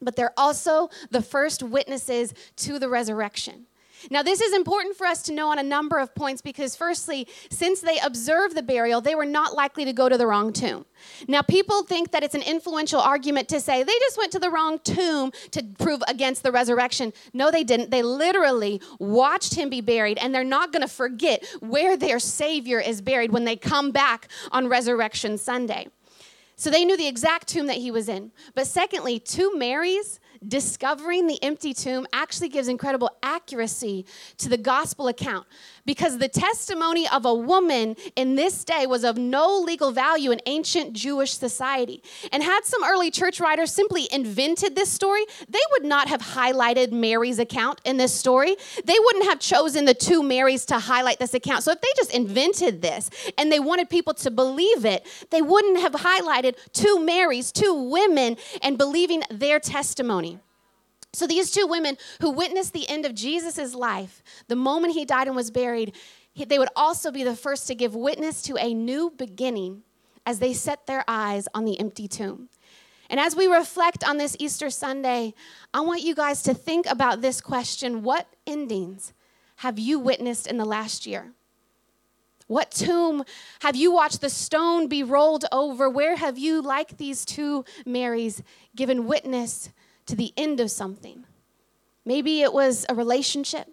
But 0.00 0.16
they're 0.16 0.34
also 0.36 0.90
the 1.10 1.22
first 1.22 1.62
witnesses 1.62 2.34
to 2.56 2.78
the 2.78 2.88
resurrection. 2.88 3.66
Now, 4.10 4.22
this 4.22 4.40
is 4.40 4.52
important 4.54 4.96
for 4.96 5.06
us 5.06 5.22
to 5.22 5.32
know 5.32 5.50
on 5.50 5.58
a 5.58 5.62
number 5.62 5.98
of 5.98 6.14
points 6.14 6.42
because, 6.42 6.76
firstly, 6.76 7.28
since 7.50 7.80
they 7.80 7.98
observed 7.98 8.56
the 8.56 8.62
burial, 8.62 9.00
they 9.00 9.14
were 9.14 9.26
not 9.26 9.54
likely 9.54 9.84
to 9.84 9.92
go 9.92 10.08
to 10.08 10.16
the 10.16 10.26
wrong 10.26 10.52
tomb. 10.52 10.84
Now, 11.28 11.42
people 11.42 11.82
think 11.82 12.10
that 12.12 12.22
it's 12.22 12.34
an 12.34 12.42
influential 12.42 13.00
argument 13.00 13.48
to 13.48 13.60
say 13.60 13.82
they 13.82 13.98
just 14.00 14.18
went 14.18 14.32
to 14.32 14.38
the 14.38 14.50
wrong 14.50 14.78
tomb 14.80 15.32
to 15.50 15.62
prove 15.78 16.02
against 16.08 16.42
the 16.42 16.52
resurrection. 16.52 17.12
No, 17.32 17.50
they 17.50 17.64
didn't. 17.64 17.90
They 17.90 18.02
literally 18.02 18.80
watched 18.98 19.54
him 19.54 19.70
be 19.70 19.80
buried, 19.80 20.18
and 20.18 20.34
they're 20.34 20.44
not 20.44 20.72
going 20.72 20.82
to 20.82 20.88
forget 20.88 21.44
where 21.60 21.96
their 21.96 22.18
Savior 22.18 22.80
is 22.80 23.00
buried 23.00 23.32
when 23.32 23.44
they 23.44 23.56
come 23.56 23.90
back 23.90 24.28
on 24.50 24.68
Resurrection 24.68 25.38
Sunday. 25.38 25.88
So 26.56 26.70
they 26.70 26.84
knew 26.84 26.96
the 26.96 27.08
exact 27.08 27.48
tomb 27.48 27.66
that 27.66 27.78
he 27.78 27.90
was 27.90 28.08
in. 28.08 28.30
But 28.54 28.66
secondly, 28.66 29.18
two 29.18 29.52
Marys 29.56 30.20
discovering 30.46 31.26
the 31.26 31.42
empty 31.42 31.72
tomb 31.74 32.06
actually 32.12 32.48
gives 32.48 32.68
incredible 32.68 33.10
accuracy 33.22 34.04
to 34.38 34.48
the 34.48 34.56
gospel 34.56 35.08
account 35.08 35.46
because 35.84 36.18
the 36.18 36.28
testimony 36.28 37.08
of 37.08 37.24
a 37.24 37.34
woman 37.34 37.96
in 38.16 38.36
this 38.36 38.64
day 38.64 38.86
was 38.86 39.04
of 39.04 39.16
no 39.16 39.58
legal 39.58 39.90
value 39.90 40.30
in 40.30 40.40
ancient 40.46 40.92
Jewish 40.92 41.32
society. 41.32 42.02
And 42.30 42.42
had 42.42 42.64
some 42.64 42.84
early 42.84 43.10
church 43.10 43.40
writers 43.40 43.72
simply 43.72 44.08
invented 44.12 44.76
this 44.76 44.90
story, 44.90 45.24
they 45.48 45.60
would 45.72 45.84
not 45.84 46.08
have 46.08 46.20
highlighted 46.20 46.92
Mary's 46.92 47.38
account 47.38 47.80
in 47.84 47.96
this 47.96 48.12
story. 48.12 48.56
They 48.84 48.96
wouldn't 48.98 49.24
have 49.24 49.40
chosen 49.40 49.84
the 49.84 49.94
two 49.94 50.22
Marys 50.22 50.64
to 50.66 50.78
highlight 50.78 51.18
this 51.18 51.34
account. 51.34 51.62
So 51.64 51.72
if 51.72 51.80
they 51.80 51.88
just 51.96 52.14
invented 52.14 52.82
this 52.82 53.10
and 53.38 53.50
they 53.50 53.60
wanted 53.60 53.90
people 53.90 54.14
to 54.14 54.30
believe 54.30 54.84
it, 54.84 55.06
they 55.30 55.42
wouldn't 55.42 55.80
have 55.80 55.92
highlighted 55.92 56.56
two 56.72 57.00
Marys, 57.00 57.52
two 57.52 57.74
women, 57.74 58.36
and 58.62 58.78
believing 58.78 59.22
their 59.30 59.58
testimony. 59.58 60.38
So 61.14 61.26
these 61.26 61.50
two 61.50 61.66
women 61.66 61.98
who 62.20 62.30
witnessed 62.30 62.72
the 62.72 62.88
end 62.88 63.04
of 63.04 63.14
Jesus' 63.14 63.74
life, 63.74 64.22
the 64.48 64.56
moment 64.56 64.94
he 64.94 65.04
died 65.04 65.26
and 65.26 65.36
was 65.36 65.50
buried, 65.50 65.94
they 66.34 66.58
would 66.58 66.70
also 66.74 67.10
be 67.10 67.22
the 67.22 67.36
first 67.36 67.66
to 67.66 67.74
give 67.74 67.94
witness 67.94 68.40
to 68.42 68.56
a 68.56 68.72
new 68.72 69.10
beginning 69.10 69.82
as 70.24 70.38
they 70.38 70.54
set 70.54 70.86
their 70.86 71.04
eyes 71.06 71.48
on 71.52 71.64
the 71.64 71.78
empty 71.78 72.08
tomb. 72.08 72.48
And 73.10 73.20
as 73.20 73.36
we 73.36 73.46
reflect 73.46 74.02
on 74.08 74.16
this 74.16 74.36
Easter 74.38 74.70
Sunday, 74.70 75.34
I 75.74 75.80
want 75.82 76.02
you 76.02 76.14
guys 76.14 76.42
to 76.44 76.54
think 76.54 76.86
about 76.86 77.20
this 77.20 77.42
question 77.42 78.02
What 78.02 78.26
endings 78.46 79.12
have 79.56 79.78
you 79.78 79.98
witnessed 79.98 80.46
in 80.46 80.56
the 80.56 80.64
last 80.64 81.06
year? 81.06 81.32
What 82.46 82.70
tomb 82.70 83.24
have 83.60 83.76
you 83.76 83.92
watched 83.92 84.22
the 84.22 84.30
stone 84.30 84.88
be 84.88 85.02
rolled 85.02 85.44
over? 85.52 85.90
Where 85.90 86.16
have 86.16 86.38
you, 86.38 86.62
like 86.62 86.96
these 86.96 87.26
two 87.26 87.66
Marys, 87.84 88.42
given 88.74 89.06
witness 89.06 89.70
to 90.06 90.16
the 90.16 90.32
end 90.36 90.60
of 90.60 90.70
something? 90.70 91.24
Maybe 92.04 92.42
it 92.42 92.52
was 92.52 92.84
a 92.88 92.94
relationship. 92.94 93.68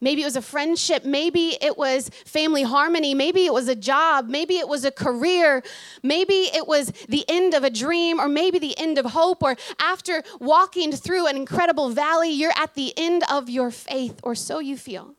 Maybe 0.00 0.22
it 0.22 0.26
was 0.26 0.36
a 0.36 0.42
friendship. 0.42 1.04
Maybe 1.04 1.56
it 1.60 1.76
was 1.76 2.08
family 2.24 2.62
harmony. 2.62 3.14
Maybe 3.14 3.46
it 3.46 3.52
was 3.52 3.66
a 3.66 3.74
job. 3.74 4.28
Maybe 4.28 4.58
it 4.58 4.68
was 4.68 4.84
a 4.84 4.92
career. 4.92 5.62
Maybe 6.04 6.48
it 6.54 6.68
was 6.68 6.92
the 7.08 7.24
end 7.28 7.54
of 7.54 7.64
a 7.64 7.70
dream, 7.70 8.20
or 8.20 8.28
maybe 8.28 8.60
the 8.60 8.78
end 8.78 8.98
of 8.98 9.06
hope. 9.06 9.42
Or 9.42 9.56
after 9.80 10.22
walking 10.38 10.92
through 10.92 11.26
an 11.26 11.36
incredible 11.36 11.90
valley, 11.90 12.30
you're 12.30 12.52
at 12.56 12.74
the 12.74 12.92
end 12.96 13.24
of 13.28 13.50
your 13.50 13.72
faith, 13.72 14.20
or 14.22 14.36
so 14.36 14.60
you 14.60 14.76
feel. 14.76 15.16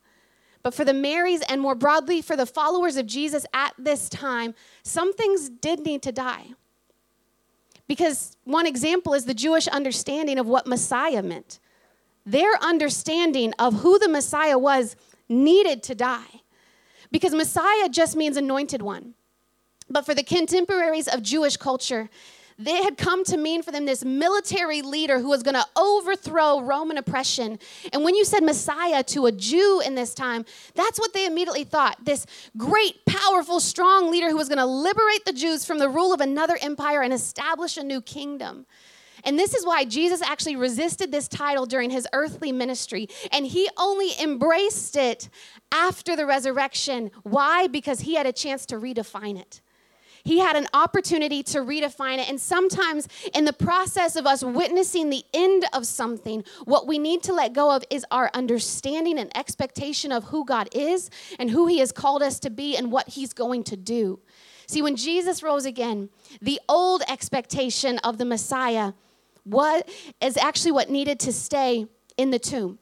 But 0.63 0.73
for 0.73 0.85
the 0.85 0.93
Marys 0.93 1.41
and 1.49 1.59
more 1.59 1.75
broadly 1.75 2.21
for 2.21 2.37
the 2.37 2.45
followers 2.45 2.95
of 2.95 3.05
Jesus 3.05 3.45
at 3.53 3.73
this 3.77 4.07
time, 4.07 4.55
some 4.83 5.13
things 5.13 5.49
did 5.49 5.81
need 5.81 6.01
to 6.03 6.11
die. 6.11 6.53
Because 7.89 8.37
one 8.45 8.67
example 8.67 9.15
is 9.15 9.25
the 9.25 9.33
Jewish 9.33 9.67
understanding 9.67 10.37
of 10.39 10.47
what 10.47 10.65
Messiah 10.65 11.21
meant 11.21 11.59
their 12.25 12.61
understanding 12.61 13.53
of 13.57 13.81
who 13.81 13.97
the 13.97 14.07
Messiah 14.07 14.59
was 14.59 14.95
needed 15.27 15.81
to 15.81 15.95
die. 15.95 16.41
Because 17.11 17.33
Messiah 17.33 17.89
just 17.89 18.15
means 18.15 18.37
anointed 18.37 18.83
one. 18.83 19.15
But 19.89 20.05
for 20.05 20.13
the 20.13 20.21
contemporaries 20.21 21.07
of 21.07 21.23
Jewish 21.23 21.57
culture, 21.57 22.07
they 22.59 22.83
had 22.83 22.97
come 22.97 23.23
to 23.23 23.37
mean 23.37 23.63
for 23.63 23.71
them 23.71 23.85
this 23.85 24.03
military 24.03 24.81
leader 24.81 25.17
who 25.17 25.29
was 25.29 25.41
going 25.43 25.55
to 25.55 25.65
overthrow 25.77 26.61
Roman 26.61 26.97
oppression. 26.97 27.57
And 27.93 28.03
when 28.03 28.15
you 28.15 28.25
said 28.25 28.43
Messiah 28.43 29.01
to 29.03 29.27
a 29.27 29.31
Jew 29.31 29.81
in 29.85 29.95
this 29.95 30.13
time, 30.13 30.45
that's 30.75 30.99
what 30.99 31.13
they 31.13 31.25
immediately 31.25 31.63
thought 31.63 32.03
this 32.03 32.25
great, 32.57 33.05
powerful, 33.05 33.61
strong 33.61 34.11
leader 34.11 34.29
who 34.29 34.35
was 34.35 34.49
going 34.49 34.57
to 34.57 34.65
liberate 34.65 35.23
the 35.25 35.31
Jews 35.31 35.63
from 35.63 35.79
the 35.79 35.87
rule 35.87 36.13
of 36.13 36.19
another 36.19 36.57
empire 36.61 37.01
and 37.01 37.13
establish 37.13 37.77
a 37.77 37.83
new 37.83 38.01
kingdom. 38.01 38.65
And 39.23 39.39
this 39.39 39.53
is 39.53 39.65
why 39.65 39.85
Jesus 39.85 40.21
actually 40.21 40.55
resisted 40.55 41.11
this 41.11 41.27
title 41.27 41.65
during 41.65 41.89
his 41.89 42.07
earthly 42.13 42.51
ministry. 42.51 43.07
And 43.31 43.45
he 43.45 43.69
only 43.77 44.11
embraced 44.21 44.95
it 44.95 45.29
after 45.71 46.15
the 46.15 46.25
resurrection. 46.25 47.11
Why? 47.23 47.67
Because 47.67 48.01
he 48.01 48.15
had 48.15 48.25
a 48.25 48.33
chance 48.33 48.65
to 48.67 48.75
redefine 48.75 49.39
it. 49.39 49.61
He 50.29 50.37
had 50.37 50.55
an 50.55 50.67
opportunity 50.75 51.41
to 51.41 51.57
redefine 51.57 52.19
it. 52.19 52.29
And 52.29 52.39
sometimes, 52.39 53.07
in 53.33 53.45
the 53.45 53.51
process 53.51 54.15
of 54.15 54.27
us 54.27 54.43
witnessing 54.43 55.09
the 55.09 55.25
end 55.33 55.65
of 55.73 55.87
something, 55.87 56.43
what 56.65 56.85
we 56.85 56.99
need 56.99 57.23
to 57.23 57.33
let 57.33 57.51
go 57.51 57.75
of 57.75 57.83
is 57.89 58.05
our 58.11 58.29
understanding 58.35 59.17
and 59.17 59.35
expectation 59.35 60.11
of 60.11 60.25
who 60.25 60.45
God 60.45 60.69
is 60.71 61.09
and 61.39 61.49
who 61.49 61.65
He 61.65 61.79
has 61.79 61.91
called 61.91 62.21
us 62.21 62.39
to 62.41 62.51
be 62.51 62.77
and 62.77 62.91
what 62.91 63.09
He's 63.09 63.33
going 63.33 63.63
to 63.63 63.75
do. 63.75 64.19
See, 64.67 64.83
when 64.83 64.95
Jesus 64.95 65.41
rose 65.41 65.65
again, 65.65 66.09
the 66.39 66.61
old 66.69 67.01
expectation 67.09 67.97
of 68.03 68.19
the 68.19 68.25
Messiah 68.25 68.93
what 69.45 69.89
is 70.21 70.37
actually 70.37 70.73
what 70.73 70.91
needed 70.91 71.19
to 71.21 71.33
stay 71.33 71.87
in 72.17 72.29
the 72.29 72.37
tomb. 72.37 72.77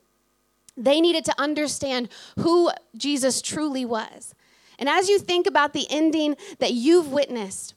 They 0.75 1.00
needed 1.00 1.24
to 1.24 1.34
understand 1.38 2.10
who 2.39 2.72
Jesus 2.98 3.42
truly 3.42 3.86
was. 3.86 4.36
And 4.79 4.88
as 4.88 5.10
you 5.10 5.19
think 5.19 5.48
about 5.48 5.74
the 5.74 5.88
ending 5.89 6.36
that 6.60 6.74
you've 6.74 7.12
witnessed, 7.12 7.74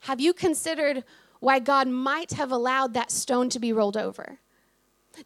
have 0.00 0.20
you 0.20 0.32
considered 0.32 1.04
why 1.40 1.58
God 1.58 1.88
might 1.88 2.32
have 2.32 2.52
allowed 2.52 2.94
that 2.94 3.10
stone 3.10 3.48
to 3.50 3.58
be 3.58 3.72
rolled 3.72 3.96
over? 3.96 4.38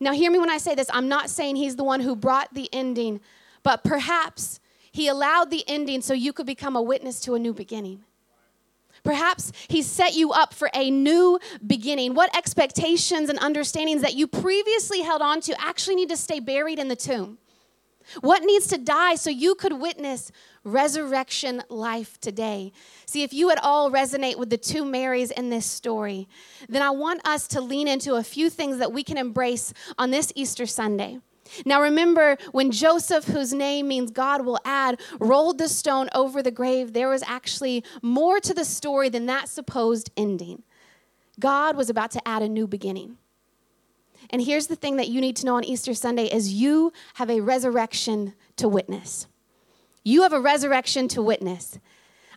Now, 0.01 0.13
hear 0.13 0.31
me 0.31 0.39
when 0.39 0.51
I 0.51 0.59
say 0.59 0.75
this. 0.75 0.89
I'm 0.93 1.09
not 1.09 1.31
saying 1.31 1.57
he's 1.57 1.77
the 1.77 1.85
one 1.85 2.01
who 2.01 2.17
brought 2.17 2.55
the 2.55 2.69
ending, 2.73 3.21
but 3.63 3.85
perhaps 3.85 4.61
he 4.93 5.09
allowed 5.09 5.51
the 5.51 5.65
ending 5.69 6.01
so 6.01 6.15
you 6.15 6.33
could 6.33 6.47
become 6.47 6.77
a 6.77 6.83
witness 6.83 7.21
to 7.21 7.35
a 7.35 7.39
new 7.39 7.53
beginning. 7.53 8.05
Perhaps 9.05 9.53
he 9.69 9.83
set 9.83 10.15
you 10.15 10.33
up 10.33 10.53
for 10.53 10.69
a 10.75 10.91
new 10.91 11.39
beginning. 11.65 12.15
What 12.15 12.37
expectations 12.37 13.29
and 13.29 13.39
understandings 13.39 14.03
that 14.03 14.15
you 14.15 14.27
previously 14.27 15.03
held 15.03 15.23
on 15.23 15.41
to 15.43 15.55
actually 15.61 15.97
need 15.97 16.09
to 16.09 16.17
stay 16.17 16.41
buried 16.41 16.79
in 16.79 16.89
the 16.89 16.97
tomb? 16.97 17.39
What 18.21 18.43
needs 18.45 18.67
to 18.69 18.79
die 18.79 19.15
so 19.15 19.31
you 19.31 19.55
could 19.55 19.75
witness 19.75 20.31
resurrection 20.65 21.63
life 21.69 22.21
today? 22.21 22.73
See, 23.07 23.23
if 23.23 23.33
you 23.33 23.51
at 23.51 23.63
all 23.63 23.91
resonate 23.91 24.37
with 24.37 24.51
the 24.51 24.59
two 24.59 24.85
Marys 24.85 25.31
in 25.31 25.51
this 25.51 25.67
story, 25.67 26.29
then 26.69 26.83
I 26.83 26.91
want 26.91 27.27
us 27.27 27.47
to 27.49 27.61
lean 27.61 27.89
into 27.89 28.15
a 28.15 28.23
few 28.23 28.51
things 28.51 28.79
that 28.79 28.93
we 28.93 29.03
can 29.03 29.19
embrace 29.19 29.73
on 29.99 30.11
this 30.11 30.33
Easter 30.35 30.67
Sunday. 30.67 31.19
Now 31.65 31.81
remember, 31.81 32.37
when 32.53 32.71
Joseph, 32.71 33.25
whose 33.27 33.53
name 33.53 33.89
means 33.89 34.11
God 34.11 34.45
will 34.45 34.59
add, 34.65 35.01
rolled 35.21 35.59
the 35.59 35.69
stone 35.69 36.09
over 36.15 36.43
the 36.43 36.51
grave, 36.51 36.93
there 36.93 37.09
was 37.09 37.23
actually 37.25 37.85
more 38.03 38.41
to 38.41 38.53
the 38.53 38.65
story 38.65 39.09
than 39.09 39.27
that 39.27 39.49
supposed 39.49 40.11
ending. 40.17 40.63
God 41.39 41.77
was 41.77 41.91
about 41.91 42.11
to 42.13 42.29
add 42.29 42.43
a 42.43 42.49
new 42.49 42.67
beginning. 42.67 43.19
And 44.31 44.43
here's 44.43 44.67
the 44.67 44.77
thing 44.77 44.97
that 44.97 45.09
you 45.09 45.21
need 45.21 45.37
to 45.37 45.47
know 45.47 45.57
on 45.57 45.65
Easter 45.65 45.95
Sunday 45.95 46.27
is 46.27 46.53
you 46.53 46.93
have 47.15 47.31
a 47.31 47.41
resurrection 47.41 48.35
to 48.57 48.69
witness. 48.69 49.27
You 50.05 50.23
have 50.23 50.33
a 50.33 50.41
resurrection 50.41 51.09
to 51.09 51.23
witness. 51.23 51.79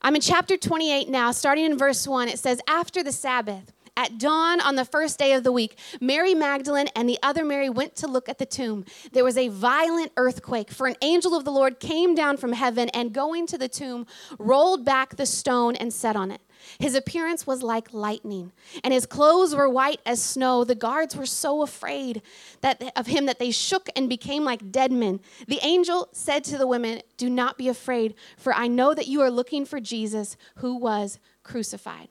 I'm 0.02 0.16
in 0.16 0.22
chapter 0.22 0.58
28 0.58 1.10
now, 1.10 1.32
starting 1.32 1.66
in 1.66 1.78
verse 1.78 2.08
1. 2.08 2.30
It 2.30 2.40
says, 2.40 2.62
After 2.68 3.04
the 3.04 3.12
Sabbath, 3.12 3.74
at 3.98 4.18
dawn 4.18 4.62
on 4.62 4.76
the 4.76 4.86
first 4.86 5.20
day 5.20 5.34
of 5.34 5.44
the 5.44 5.52
week, 5.52 5.78
Mary 6.00 6.34
Magdalene 6.34 6.88
and 6.96 7.10
the 7.10 7.20
other 7.22 7.44
Mary 7.44 7.70
went 7.70 7.98
to 7.98 8.08
look 8.08 8.30
at 8.30 8.38
the 8.38 8.46
tomb. 8.46 8.86
There 9.12 9.26
was 9.26 9.38
a 9.38 9.50
violent 9.50 10.14
earthquake, 10.16 10.72
for 10.72 10.88
an 10.88 10.96
angel 11.02 11.36
of 11.36 11.44
the 11.44 11.52
Lord 11.52 11.82
came 11.82 12.16
down 12.16 12.38
from 12.38 12.54
heaven 12.54 12.88
and, 12.90 13.14
going 13.14 13.46
to 13.48 13.58
the 13.58 13.68
tomb, 13.68 14.08
rolled 14.38 14.86
back 14.86 15.18
the 15.18 15.26
stone 15.26 15.76
and 15.76 15.92
sat 15.92 16.16
on 16.16 16.32
it. 16.32 16.40
His 16.80 16.96
appearance 16.96 17.48
was 17.48 17.64
like 17.64 17.94
lightning, 17.94 18.52
and 18.84 18.94
his 18.94 19.06
clothes 19.06 19.56
were 19.56 19.70
white 19.70 20.02
as 20.06 20.22
snow. 20.22 20.64
The 20.64 20.76
guards 20.76 21.16
were 21.16 21.26
so 21.26 21.62
afraid 21.62 22.22
that, 22.62 22.92
of 22.96 23.08
him 23.08 23.26
that 23.26 23.40
they 23.40 23.52
shook 23.52 23.90
and 23.96 24.10
became 24.10 24.44
like 24.44 24.72
dead 24.72 24.92
men. 24.92 25.20
The 25.48 25.60
angel 25.62 26.10
said 26.12 26.44
to 26.46 26.58
the 26.58 26.68
women, 26.68 27.02
Do 27.18 27.30
not 27.30 27.58
be 27.58 27.68
afraid, 27.68 28.16
for 28.38 28.54
I 28.54 28.68
know 28.68 28.94
that 28.94 29.08
you 29.08 29.22
are 29.22 29.32
looking 29.32 29.66
for 29.66 29.80
Jesus 29.80 30.38
who 30.56 30.76
was 30.76 31.20
crucified. 31.44 32.10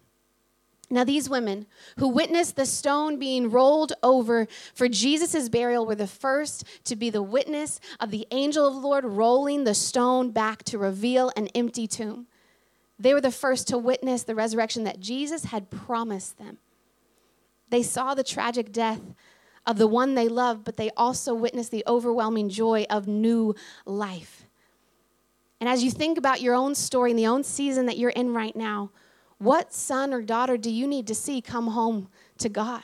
Now, 0.91 1.05
these 1.05 1.29
women 1.29 1.67
who 1.99 2.09
witnessed 2.09 2.57
the 2.57 2.65
stone 2.65 3.19
being 3.19 3.51
rolled 3.51 3.93
over 4.03 4.49
for 4.73 4.89
Jesus' 4.89 5.51
burial 5.51 5.85
were 5.85 5.95
the 5.95 6.07
first 6.07 6.65
to 6.85 6.97
be 6.97 7.11
the 7.11 7.23
witness 7.23 7.79
of 8.01 8.11
the 8.11 8.27
angel 8.31 8.67
of 8.67 8.75
the 8.75 8.81
Lord 8.81 9.05
rolling 9.05 9.65
the 9.65 9.75
stone 9.75 10.31
back 10.31 10.63
to 10.65 10.79
reveal 10.79 11.31
an 11.37 11.49
empty 11.49 11.87
tomb. 11.87 12.27
They 12.99 13.15
were 13.15 13.21
the 13.21 13.31
first 13.31 13.69
to 13.69 13.79
witness 13.79 14.25
the 14.25 14.35
resurrection 14.35 14.85
that 14.85 15.01
Jesus 15.01 15.47
had 15.47 15.71
promised 15.71 16.39
them. 16.39 16.59
They 17.71 17.83
saw 17.83 18.15
the 18.15 18.25
tragic 18.25 18.73
death 18.73 19.01
of 19.67 19.79
the 19.79 19.87
one 19.87 20.15
they 20.15 20.29
loved, 20.29 20.65
but 20.65 20.77
they 20.77 20.91
also 20.97 21.35
witnessed 21.35 21.71
the 21.71 21.85
overwhelming 21.87 22.49
joy 22.49 22.87
of 22.89 23.07
new 23.07 23.55
life. 23.85 24.47
And 25.61 25.69
as 25.69 25.85
you 25.85 25.91
think 25.91 26.19
about 26.19 26.41
your 26.41 26.55
own 26.55 26.75
story 26.75 27.11
and 27.11 27.19
the 27.19 27.27
own 27.27 27.45
season 27.45 27.87
that 27.87 27.99
you're 27.99 28.11
in 28.11 28.33
right 28.33 28.57
now, 28.57 28.91
what 29.39 29.73
son 29.73 30.13
or 30.13 30.23
daughter 30.23 30.57
do 30.57 30.71
you 30.71 30.87
need 30.87 31.07
to 31.09 31.15
see 31.15 31.41
come 31.41 31.69
home 31.69 32.09
to 32.39 32.49
God? 32.49 32.83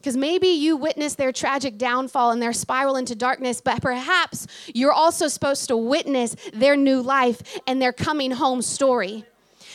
Because 0.00 0.16
maybe 0.16 0.48
you 0.48 0.78
witnessed 0.78 1.18
their 1.18 1.30
tragic 1.30 1.76
downfall 1.76 2.30
and 2.30 2.40
their 2.40 2.54
spiral 2.54 2.96
into 2.96 3.14
darkness, 3.14 3.60
but 3.60 3.82
perhaps 3.82 4.46
you're 4.72 4.92
also 4.92 5.28
supposed 5.28 5.68
to 5.68 5.76
witness 5.76 6.34
their 6.54 6.74
new 6.74 7.02
life 7.02 7.42
and 7.66 7.82
their 7.82 7.92
coming 7.92 8.30
home 8.30 8.62
story. 8.62 9.26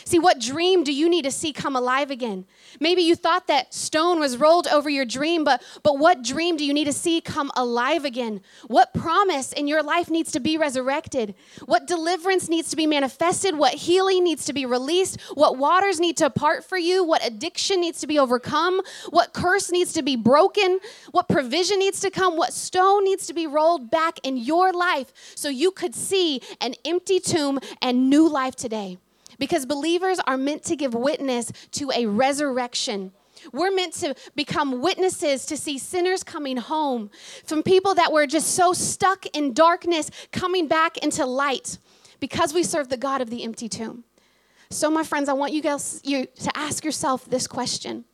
See, 0.08 0.20
what 0.20 0.40
dream 0.40 0.84
do 0.84 0.94
you 0.94 1.10
need 1.10 1.24
to 1.24 1.32
see 1.32 1.52
come 1.52 1.76
alive 1.76 2.12
again? 2.12 2.46
Maybe 2.80 3.02
you 3.02 3.16
thought 3.16 3.48
that 3.48 3.74
stone 3.74 4.20
was 4.20 4.38
rolled 4.38 4.68
over 4.68 4.88
your 4.88 5.04
dream, 5.04 5.44
but, 5.44 5.64
but 5.82 5.98
what 5.98 6.22
dream 6.22 6.58
do 6.58 6.64
you 6.64 6.76
need 6.76 6.86
to 6.86 6.94
see 6.94 7.22
come 7.22 7.52
alive 7.56 8.06
again? 8.06 8.42
What 8.68 8.94
promise 8.94 9.52
in 9.52 9.68
your 9.68 9.82
life 9.82 10.12
needs 10.12 10.32
to 10.34 10.40
be 10.40 10.60
resurrected? 10.60 11.34
What 11.66 11.88
deliverance 11.88 12.50
needs 12.50 12.70
to 12.70 12.76
be 12.76 12.86
manifested? 12.86 13.58
What 13.58 13.74
healing 13.74 14.24
needs 14.24 14.46
to 14.46 14.54
be 14.54 14.68
released? 14.68 15.20
What 15.34 15.58
waters 15.58 16.00
need 16.00 16.18
to 16.18 16.30
part 16.30 16.64
for 16.64 16.78
you? 16.78 17.04
What 17.04 17.26
addiction 17.26 17.82
needs 17.82 18.00
to 18.02 18.08
be 18.08 18.20
overcome? 18.20 18.82
What 19.10 19.34
curse 19.34 19.72
needs 19.72 19.92
to 19.94 20.04
be 20.04 20.16
broken? 20.16 20.80
What 21.14 21.28
provision 21.28 21.80
needs 21.80 22.00
to 22.02 22.12
come? 22.12 22.38
What 22.38 22.54
stone 22.54 23.06
needs 23.06 23.26
to 23.26 23.34
be 23.34 23.48
rolled 23.48 23.90
back 23.90 24.20
in 24.22 24.38
your 24.38 24.72
life 24.72 25.12
so 25.34 25.50
you 25.50 25.72
could 25.72 25.96
see 25.96 26.42
an 26.62 26.76
empty 26.86 27.20
tomb 27.20 27.60
and 27.82 28.08
new 28.08 28.30
life 28.30 28.56
today? 28.56 29.00
Because 29.40 29.66
believers 29.66 30.20
are 30.20 30.38
meant 30.38 30.64
to 30.64 30.76
give 30.76 30.94
witness 30.94 31.52
to 31.72 31.92
a 31.92 32.06
resurrection. 32.06 33.12
We're 33.52 33.72
meant 33.72 33.94
to 33.96 34.16
become 34.36 34.82
witnesses 34.82 35.46
to 35.48 35.58
see 35.58 35.78
sinners 35.78 36.24
coming 36.24 36.58
home, 36.58 37.10
from 37.46 37.64
people 37.64 37.94
that 37.96 38.12
were 38.12 38.28
just 38.28 38.56
so 38.56 38.74
stuck 38.74 39.26
in 39.36 39.54
darkness 39.54 40.10
coming 40.32 40.68
back 40.68 40.98
into 40.98 41.26
light 41.26 41.78
because 42.20 42.54
we 42.54 42.64
serve 42.64 42.90
the 42.90 42.98
God 42.98 43.22
of 43.22 43.30
the 43.30 43.44
empty 43.44 43.70
tomb. 43.70 44.04
So, 44.70 44.90
my 44.90 45.04
friends, 45.04 45.30
I 45.30 45.34
want 45.34 45.54
you 45.54 45.62
guys 45.62 46.02
you, 46.04 46.26
to 46.26 46.58
ask 46.58 46.84
yourself 46.84 47.26
this 47.26 47.48
question 47.48 48.06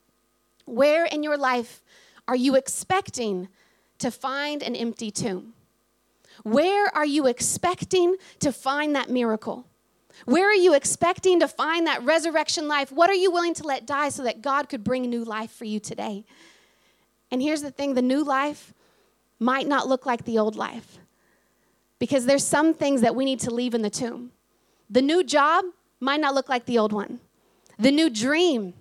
Where 0.65 1.05
in 1.05 1.23
your 1.23 1.37
life 1.37 1.81
are 2.27 2.35
you 2.35 2.55
expecting 2.55 3.47
to 3.99 4.11
find 4.11 4.61
an 4.61 4.75
empty 4.75 5.11
tomb? 5.11 5.53
Where 6.43 6.95
are 6.95 7.05
you 7.05 7.27
expecting 7.27 8.15
to 8.39 8.51
find 8.51 8.95
that 8.95 9.09
miracle? 9.09 9.67
Where 10.25 10.49
are 10.49 10.55
you 10.55 10.73
expecting 10.73 11.39
to 11.39 11.47
find 11.47 11.87
that 11.87 12.03
resurrection 12.03 12.67
life? 12.67 12.91
What 12.91 13.09
are 13.09 13.15
you 13.15 13.31
willing 13.31 13.53
to 13.55 13.63
let 13.63 13.85
die 13.85 14.09
so 14.09 14.23
that 14.23 14.41
God 14.41 14.69
could 14.69 14.83
bring 14.83 15.03
new 15.03 15.23
life 15.23 15.51
for 15.51 15.65
you 15.65 15.79
today? 15.79 16.25
And 17.31 17.41
here's 17.41 17.61
the 17.61 17.71
thing 17.71 17.93
the 17.93 18.01
new 18.01 18.23
life 18.23 18.73
might 19.39 19.67
not 19.67 19.87
look 19.87 20.05
like 20.05 20.25
the 20.25 20.37
old 20.37 20.55
life 20.55 20.99
because 21.97 22.25
there's 22.25 22.43
some 22.43 22.73
things 22.73 23.01
that 23.01 23.15
we 23.15 23.25
need 23.25 23.39
to 23.41 23.51
leave 23.51 23.73
in 23.73 23.81
the 23.81 23.89
tomb. 23.89 24.31
The 24.89 25.01
new 25.01 25.23
job 25.23 25.65
might 25.99 26.19
not 26.19 26.33
look 26.33 26.49
like 26.49 26.65
the 26.65 26.77
old 26.77 26.93
one, 26.93 27.19
the 27.79 27.91
new 27.91 28.09
dream 28.09 28.73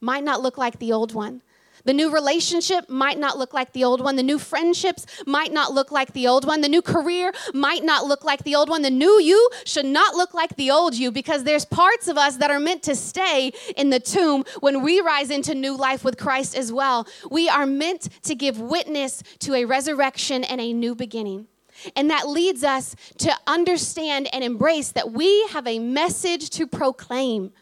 might 0.00 0.24
not 0.24 0.40
look 0.40 0.56
like 0.56 0.78
the 0.78 0.92
old 0.92 1.14
one. 1.14 1.42
The 1.86 1.94
new 1.94 2.10
relationship 2.12 2.90
might 2.90 3.16
not 3.16 3.38
look 3.38 3.54
like 3.54 3.72
the 3.72 3.84
old 3.84 4.00
one. 4.00 4.16
The 4.16 4.22
new 4.24 4.40
friendships 4.40 5.06
might 5.24 5.52
not 5.52 5.72
look 5.72 5.92
like 5.92 6.12
the 6.12 6.26
old 6.26 6.44
one. 6.44 6.60
The 6.60 6.68
new 6.68 6.82
career 6.82 7.32
might 7.54 7.84
not 7.84 8.06
look 8.06 8.24
like 8.24 8.42
the 8.42 8.56
old 8.56 8.68
one. 8.68 8.82
The 8.82 8.90
new 8.90 9.20
you 9.20 9.48
should 9.64 9.86
not 9.86 10.16
look 10.16 10.34
like 10.34 10.56
the 10.56 10.72
old 10.72 10.96
you 10.96 11.12
because 11.12 11.44
there's 11.44 11.64
parts 11.64 12.08
of 12.08 12.18
us 12.18 12.38
that 12.38 12.50
are 12.50 12.58
meant 12.58 12.82
to 12.82 12.96
stay 12.96 13.52
in 13.76 13.90
the 13.90 14.00
tomb 14.00 14.44
when 14.58 14.82
we 14.82 15.00
rise 15.00 15.30
into 15.30 15.54
new 15.54 15.76
life 15.76 16.04
with 16.04 16.18
Christ 16.18 16.56
as 16.56 16.72
well. 16.72 17.06
We 17.30 17.48
are 17.48 17.66
meant 17.66 18.08
to 18.24 18.34
give 18.34 18.60
witness 18.60 19.22
to 19.40 19.54
a 19.54 19.64
resurrection 19.64 20.42
and 20.42 20.60
a 20.60 20.72
new 20.72 20.96
beginning. 20.96 21.46
And 21.94 22.10
that 22.10 22.28
leads 22.28 22.64
us 22.64 22.96
to 23.18 23.32
understand 23.46 24.28
and 24.32 24.42
embrace 24.42 24.90
that 24.92 25.12
we 25.12 25.46
have 25.50 25.68
a 25.68 25.78
message 25.78 26.50
to 26.50 26.66
proclaim. 26.66 27.52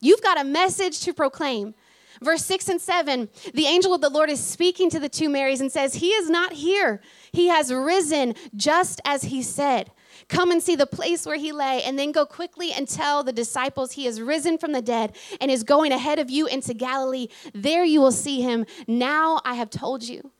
You've 0.00 0.22
got 0.22 0.40
a 0.40 0.44
message 0.44 1.00
to 1.02 1.14
proclaim. 1.14 1.74
Verse 2.22 2.44
6 2.44 2.68
and 2.68 2.80
7, 2.80 3.28
the 3.54 3.66
angel 3.66 3.94
of 3.94 4.00
the 4.00 4.08
Lord 4.08 4.30
is 4.30 4.42
speaking 4.42 4.90
to 4.90 5.00
the 5.00 5.08
two 5.08 5.28
Marys 5.28 5.60
and 5.60 5.70
says, 5.70 5.94
He 5.94 6.10
is 6.10 6.28
not 6.28 6.52
here. 6.52 7.00
He 7.32 7.48
has 7.48 7.72
risen 7.72 8.34
just 8.56 9.00
as 9.04 9.24
he 9.24 9.42
said. 9.42 9.90
Come 10.28 10.50
and 10.50 10.62
see 10.62 10.76
the 10.76 10.86
place 10.86 11.26
where 11.26 11.36
he 11.36 11.52
lay, 11.52 11.82
and 11.82 11.98
then 11.98 12.12
go 12.12 12.26
quickly 12.26 12.72
and 12.72 12.88
tell 12.88 13.22
the 13.22 13.32
disciples 13.32 13.92
he 13.92 14.06
is 14.06 14.20
risen 14.20 14.58
from 14.58 14.72
the 14.72 14.82
dead 14.82 15.16
and 15.40 15.50
is 15.50 15.62
going 15.62 15.92
ahead 15.92 16.18
of 16.18 16.30
you 16.30 16.46
into 16.46 16.74
Galilee. 16.74 17.28
There 17.54 17.84
you 17.84 18.00
will 18.00 18.12
see 18.12 18.42
him. 18.42 18.66
Now 18.86 19.40
I 19.44 19.54
have 19.54 19.70
told 19.70 20.02
you. 20.02 20.32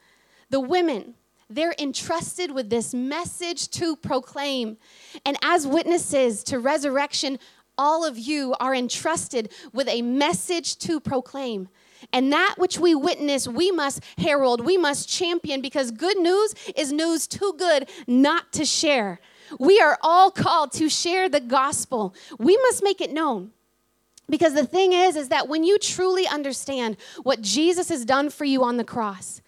The 0.50 0.60
women, 0.60 1.14
they're 1.50 1.74
entrusted 1.78 2.50
with 2.50 2.70
this 2.70 2.92
message 2.92 3.68
to 3.70 3.96
proclaim. 3.96 4.76
And 5.24 5.36
as 5.42 5.66
witnesses 5.66 6.42
to 6.44 6.58
resurrection, 6.58 7.38
all 7.78 8.04
of 8.04 8.18
you 8.18 8.54
are 8.60 8.74
entrusted 8.74 9.52
with 9.72 9.88
a 9.88 10.02
message 10.02 10.76
to 10.78 11.00
proclaim. 11.00 11.68
And 12.12 12.32
that 12.32 12.56
which 12.58 12.78
we 12.78 12.94
witness, 12.94 13.48
we 13.48 13.70
must 13.70 14.02
herald, 14.18 14.64
we 14.64 14.76
must 14.76 15.08
champion 15.08 15.60
because 15.60 15.90
good 15.90 16.18
news 16.18 16.54
is 16.76 16.92
news 16.92 17.26
too 17.26 17.54
good 17.58 17.88
not 18.06 18.52
to 18.52 18.64
share. 18.64 19.20
We 19.58 19.80
are 19.80 19.98
all 20.02 20.30
called 20.30 20.72
to 20.72 20.88
share 20.88 21.28
the 21.28 21.40
gospel. 21.40 22.14
We 22.38 22.56
must 22.56 22.82
make 22.82 23.00
it 23.00 23.12
known. 23.12 23.52
Because 24.30 24.52
the 24.52 24.66
thing 24.66 24.92
is 24.92 25.16
is 25.16 25.30
that 25.30 25.48
when 25.48 25.64
you 25.64 25.78
truly 25.78 26.26
understand 26.26 26.98
what 27.22 27.40
Jesus 27.40 27.88
has 27.88 28.04
done 28.04 28.28
for 28.28 28.44
you 28.44 28.62
on 28.62 28.76
the 28.76 28.84
cross, 28.84 29.40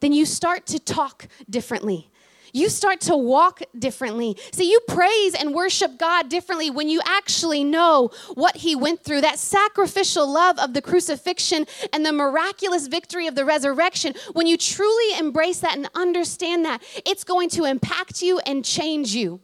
then 0.00 0.12
you 0.12 0.24
start 0.24 0.66
to 0.66 0.78
talk 0.78 1.26
differently 1.50 2.10
you 2.54 2.70
start 2.70 3.00
to 3.02 3.16
walk 3.16 3.62
differently. 3.78 4.38
See, 4.52 4.70
you 4.70 4.80
praise 4.88 5.34
and 5.34 5.52
worship 5.52 5.98
God 5.98 6.30
differently 6.30 6.70
when 6.70 6.88
you 6.88 7.00
actually 7.04 7.64
know 7.64 8.10
what 8.34 8.56
He 8.56 8.74
went 8.74 9.02
through 9.04 9.20
that 9.22 9.38
sacrificial 9.38 10.26
love 10.26 10.58
of 10.58 10.72
the 10.72 10.80
crucifixion 10.80 11.66
and 11.92 12.06
the 12.06 12.12
miraculous 12.12 12.86
victory 12.86 13.26
of 13.26 13.34
the 13.34 13.44
resurrection. 13.44 14.14
When 14.32 14.46
you 14.46 14.56
truly 14.56 15.18
embrace 15.18 15.58
that 15.58 15.76
and 15.76 15.90
understand 15.94 16.64
that, 16.64 16.82
it's 17.04 17.24
going 17.24 17.50
to 17.50 17.64
impact 17.64 18.22
you 18.22 18.38
and 18.46 18.64
change 18.64 19.14
you. 19.14 19.40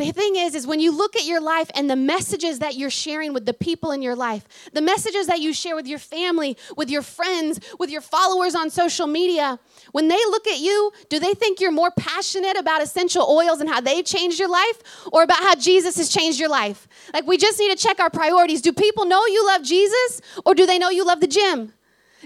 The 0.00 0.12
thing 0.12 0.36
is, 0.36 0.54
is 0.54 0.66
when 0.66 0.80
you 0.80 0.96
look 0.96 1.14
at 1.14 1.26
your 1.26 1.42
life 1.42 1.70
and 1.74 1.90
the 1.90 1.94
messages 1.94 2.60
that 2.60 2.74
you're 2.74 2.88
sharing 2.88 3.34
with 3.34 3.44
the 3.44 3.52
people 3.52 3.92
in 3.92 4.00
your 4.00 4.16
life, 4.16 4.70
the 4.72 4.80
messages 4.80 5.26
that 5.26 5.40
you 5.40 5.52
share 5.52 5.76
with 5.76 5.86
your 5.86 5.98
family, 5.98 6.56
with 6.74 6.88
your 6.88 7.02
friends, 7.02 7.60
with 7.78 7.90
your 7.90 8.00
followers 8.00 8.54
on 8.54 8.70
social 8.70 9.06
media, 9.06 9.58
when 9.92 10.08
they 10.08 10.16
look 10.16 10.46
at 10.46 10.58
you, 10.58 10.90
do 11.10 11.18
they 11.18 11.34
think 11.34 11.60
you're 11.60 11.70
more 11.70 11.90
passionate 11.90 12.56
about 12.56 12.80
essential 12.80 13.26
oils 13.28 13.60
and 13.60 13.68
how 13.68 13.82
they've 13.82 14.06
changed 14.06 14.38
your 14.38 14.48
life 14.48 14.82
or 15.12 15.22
about 15.22 15.40
how 15.40 15.54
Jesus 15.54 15.98
has 15.98 16.08
changed 16.08 16.40
your 16.40 16.48
life? 16.48 16.88
Like, 17.12 17.26
we 17.26 17.36
just 17.36 17.58
need 17.58 17.70
to 17.70 17.76
check 17.76 18.00
our 18.00 18.08
priorities. 18.08 18.62
Do 18.62 18.72
people 18.72 19.04
know 19.04 19.26
you 19.26 19.46
love 19.46 19.62
Jesus 19.62 20.22
or 20.46 20.54
do 20.54 20.64
they 20.64 20.78
know 20.78 20.88
you 20.88 21.04
love 21.04 21.20
the 21.20 21.26
gym? 21.26 21.74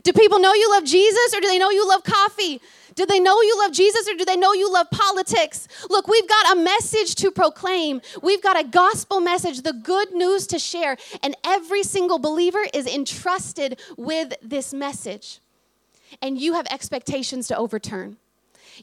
Do 0.04 0.12
people 0.12 0.38
know 0.38 0.54
you 0.54 0.70
love 0.70 0.84
Jesus 0.84 1.34
or 1.34 1.40
do 1.40 1.48
they 1.48 1.58
know 1.58 1.70
you 1.70 1.88
love 1.88 2.04
coffee? 2.04 2.60
Do 2.94 3.06
they 3.06 3.20
know 3.20 3.40
you 3.40 3.58
love 3.58 3.72
Jesus 3.72 4.08
or 4.08 4.14
do 4.14 4.24
they 4.24 4.36
know 4.36 4.52
you 4.52 4.72
love 4.72 4.90
politics? 4.90 5.66
Look, 5.90 6.06
we've 6.06 6.28
got 6.28 6.56
a 6.56 6.60
message 6.60 7.14
to 7.16 7.30
proclaim. 7.30 8.00
We've 8.22 8.42
got 8.42 8.58
a 8.58 8.64
gospel 8.64 9.20
message, 9.20 9.62
the 9.62 9.72
good 9.72 10.12
news 10.12 10.46
to 10.48 10.58
share. 10.58 10.96
And 11.22 11.36
every 11.44 11.82
single 11.82 12.18
believer 12.18 12.64
is 12.72 12.86
entrusted 12.86 13.80
with 13.96 14.34
this 14.42 14.72
message. 14.72 15.40
And 16.22 16.40
you 16.40 16.54
have 16.54 16.66
expectations 16.66 17.48
to 17.48 17.56
overturn. 17.56 18.16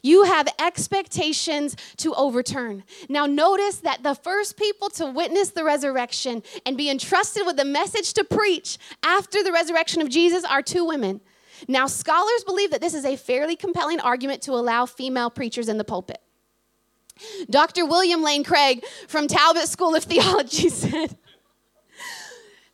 You 0.02 0.24
have 0.24 0.48
expectations 0.58 1.76
to 1.98 2.14
overturn. 2.14 2.84
Now, 3.08 3.26
notice 3.26 3.76
that 3.78 4.02
the 4.02 4.14
first 4.14 4.56
people 4.56 4.88
to 4.90 5.06
witness 5.06 5.50
the 5.50 5.64
resurrection 5.64 6.42
and 6.64 6.76
be 6.76 6.88
entrusted 6.88 7.44
with 7.44 7.56
the 7.56 7.64
message 7.64 8.14
to 8.14 8.24
preach 8.24 8.78
after 9.02 9.42
the 9.42 9.52
resurrection 9.52 10.00
of 10.00 10.08
Jesus 10.08 10.44
are 10.44 10.62
two 10.62 10.84
women. 10.84 11.20
Now, 11.68 11.86
scholars 11.86 12.44
believe 12.44 12.70
that 12.70 12.80
this 12.80 12.94
is 12.94 13.04
a 13.04 13.16
fairly 13.16 13.56
compelling 13.56 14.00
argument 14.00 14.42
to 14.42 14.52
allow 14.52 14.86
female 14.86 15.30
preachers 15.30 15.68
in 15.68 15.78
the 15.78 15.84
pulpit. 15.84 16.20
Dr. 17.50 17.86
William 17.86 18.22
Lane 18.22 18.44
Craig 18.44 18.84
from 19.06 19.28
Talbot 19.28 19.68
School 19.68 19.94
of 19.94 20.04
Theology 20.04 20.68
said, 20.70 21.16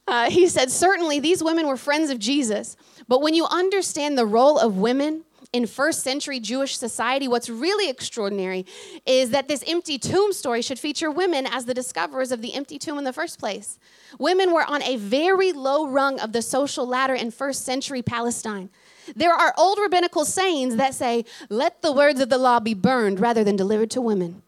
uh, 0.06 0.30
he 0.30 0.48
said, 0.48 0.70
certainly 0.70 1.20
these 1.20 1.42
women 1.42 1.66
were 1.66 1.76
friends 1.76 2.10
of 2.10 2.18
Jesus, 2.18 2.76
but 3.08 3.20
when 3.20 3.34
you 3.34 3.46
understand 3.46 4.16
the 4.16 4.26
role 4.26 4.58
of 4.58 4.78
women 4.78 5.24
in 5.52 5.66
first 5.66 6.02
century 6.02 6.40
Jewish 6.40 6.76
society, 6.76 7.26
what's 7.26 7.48
really 7.48 7.88
extraordinary 7.88 8.66
is 9.06 9.30
that 9.30 9.48
this 9.48 9.64
empty 9.66 9.98
tomb 9.98 10.32
story 10.32 10.60
should 10.60 10.78
feature 10.78 11.10
women 11.10 11.46
as 11.46 11.64
the 11.64 11.74
discoverers 11.74 12.32
of 12.32 12.42
the 12.42 12.54
empty 12.54 12.78
tomb 12.78 12.98
in 12.98 13.04
the 13.04 13.12
first 13.12 13.38
place. 13.38 13.78
Women 14.18 14.52
were 14.52 14.64
on 14.64 14.82
a 14.82 14.96
very 14.96 15.52
low 15.52 15.86
rung 15.86 16.20
of 16.20 16.32
the 16.32 16.42
social 16.42 16.86
ladder 16.86 17.14
in 17.14 17.30
first 17.30 17.64
century 17.64 18.02
Palestine. 18.02 18.68
There 19.16 19.32
are 19.32 19.54
old 19.56 19.78
rabbinical 19.78 20.26
sayings 20.26 20.76
that 20.76 20.94
say, 20.94 21.24
Let 21.48 21.80
the 21.80 21.92
words 21.92 22.20
of 22.20 22.28
the 22.28 22.36
law 22.36 22.60
be 22.60 22.74
burned 22.74 23.18
rather 23.18 23.42
than 23.42 23.56
delivered 23.56 23.90
to 23.92 24.02
women. 24.02 24.42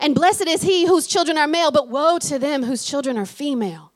And 0.00 0.14
blessed 0.14 0.48
is 0.48 0.62
he 0.62 0.86
whose 0.86 1.06
children 1.06 1.36
are 1.36 1.46
male, 1.46 1.70
but 1.70 1.88
woe 1.88 2.18
to 2.20 2.38
them 2.38 2.62
whose 2.62 2.84
children 2.84 3.18
are 3.18 3.26
female. 3.26 3.92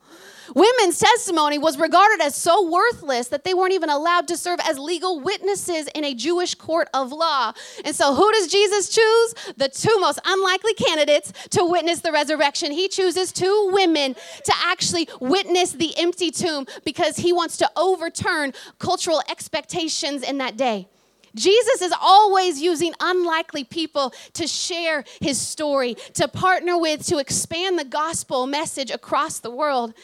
Women's 0.54 0.98
testimony 0.98 1.58
was 1.58 1.78
regarded 1.78 2.22
as 2.22 2.34
so 2.34 2.68
worthless 2.68 3.28
that 3.28 3.44
they 3.44 3.54
weren't 3.54 3.72
even 3.72 3.90
allowed 3.90 4.28
to 4.28 4.36
serve 4.36 4.60
as 4.60 4.78
legal 4.78 5.20
witnesses 5.20 5.88
in 5.94 6.04
a 6.04 6.14
Jewish 6.14 6.54
court 6.54 6.88
of 6.94 7.12
law. 7.12 7.52
And 7.84 7.94
so, 7.94 8.14
who 8.14 8.30
does 8.32 8.48
Jesus 8.48 8.88
choose? 8.88 9.34
The 9.56 9.68
two 9.68 9.98
most 10.00 10.18
unlikely 10.24 10.74
candidates 10.74 11.32
to 11.50 11.64
witness 11.64 12.00
the 12.00 12.12
resurrection. 12.12 12.72
He 12.72 12.88
chooses 12.88 13.32
two 13.32 13.70
women 13.72 14.14
to 14.44 14.52
actually 14.64 15.08
witness 15.20 15.72
the 15.72 15.96
empty 15.98 16.30
tomb 16.30 16.66
because 16.84 17.16
he 17.16 17.32
wants 17.32 17.56
to 17.58 17.70
overturn 17.76 18.52
cultural 18.78 19.22
expectations 19.28 20.22
in 20.22 20.38
that 20.38 20.56
day. 20.56 20.88
Jesus 21.34 21.82
is 21.82 21.92
always 22.00 22.60
using 22.60 22.94
unlikely 23.00 23.64
people 23.64 24.12
to 24.34 24.46
share 24.46 25.04
his 25.20 25.40
story, 25.40 25.94
to 26.14 26.26
partner 26.28 26.78
with, 26.78 27.06
to 27.06 27.18
expand 27.18 27.78
the 27.78 27.84
gospel 27.84 28.46
message 28.46 28.90
across 28.90 29.38
the 29.38 29.50
world. 29.50 29.94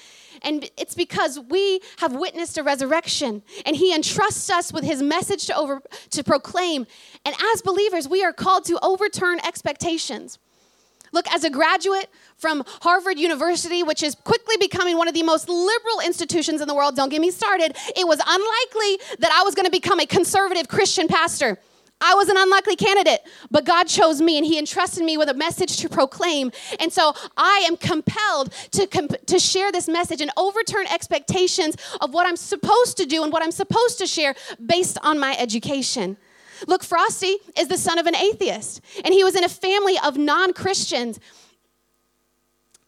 And 0.44 0.70
it's 0.76 0.94
because 0.94 1.40
we 1.40 1.80
have 1.98 2.14
witnessed 2.14 2.58
a 2.58 2.62
resurrection 2.62 3.42
and 3.64 3.74
he 3.74 3.94
entrusts 3.94 4.50
us 4.50 4.72
with 4.72 4.84
his 4.84 5.02
message 5.02 5.46
to 5.46 5.56
over 5.56 5.82
to 6.10 6.22
proclaim. 6.22 6.86
And 7.24 7.34
as 7.52 7.62
believers, 7.62 8.06
we 8.06 8.22
are 8.22 8.32
called 8.32 8.64
to 8.66 8.78
overturn 8.82 9.40
expectations. 9.40 10.38
Look, 11.12 11.30
as 11.32 11.44
a 11.44 11.50
graduate 11.50 12.10
from 12.36 12.64
Harvard 12.66 13.18
University, 13.18 13.84
which 13.84 14.02
is 14.02 14.16
quickly 14.16 14.56
becoming 14.58 14.98
one 14.98 15.06
of 15.06 15.14
the 15.14 15.22
most 15.22 15.48
liberal 15.48 16.00
institutions 16.04 16.60
in 16.60 16.66
the 16.66 16.74
world, 16.74 16.96
don't 16.96 17.08
get 17.08 17.20
me 17.20 17.30
started, 17.30 17.76
it 17.96 18.06
was 18.06 18.18
unlikely 18.18 19.18
that 19.20 19.30
I 19.32 19.44
was 19.44 19.54
going 19.54 19.64
to 19.64 19.70
become 19.70 20.00
a 20.00 20.06
conservative 20.06 20.68
Christian 20.68 21.06
pastor. 21.06 21.58
I 22.00 22.14
was 22.14 22.28
an 22.28 22.36
unlikely 22.36 22.76
candidate, 22.76 23.20
but 23.50 23.64
God 23.64 23.84
chose 23.84 24.20
me 24.20 24.36
and 24.36 24.44
He 24.44 24.58
entrusted 24.58 25.04
me 25.04 25.16
with 25.16 25.28
a 25.28 25.34
message 25.34 25.78
to 25.78 25.88
proclaim. 25.88 26.52
And 26.78 26.92
so 26.92 27.14
I 27.36 27.64
am 27.66 27.76
compelled 27.76 28.52
to, 28.72 28.86
comp- 28.86 29.24
to 29.26 29.38
share 29.38 29.72
this 29.72 29.88
message 29.88 30.20
and 30.20 30.30
overturn 30.36 30.86
expectations 30.92 31.76
of 32.00 32.12
what 32.12 32.26
I'm 32.26 32.36
supposed 32.36 32.96
to 32.98 33.06
do 33.06 33.22
and 33.22 33.32
what 33.32 33.42
I'm 33.42 33.52
supposed 33.52 33.98
to 33.98 34.06
share 34.06 34.34
based 34.64 34.98
on 35.02 35.18
my 35.18 35.36
education. 35.38 36.16
Look, 36.66 36.84
Frosty 36.84 37.36
is 37.58 37.68
the 37.68 37.78
son 37.78 37.98
of 37.98 38.06
an 38.06 38.16
atheist, 38.16 38.80
and 39.04 39.12
he 39.12 39.24
was 39.24 39.34
in 39.34 39.44
a 39.44 39.48
family 39.48 39.96
of 40.04 40.16
non 40.16 40.52
Christians. 40.52 41.18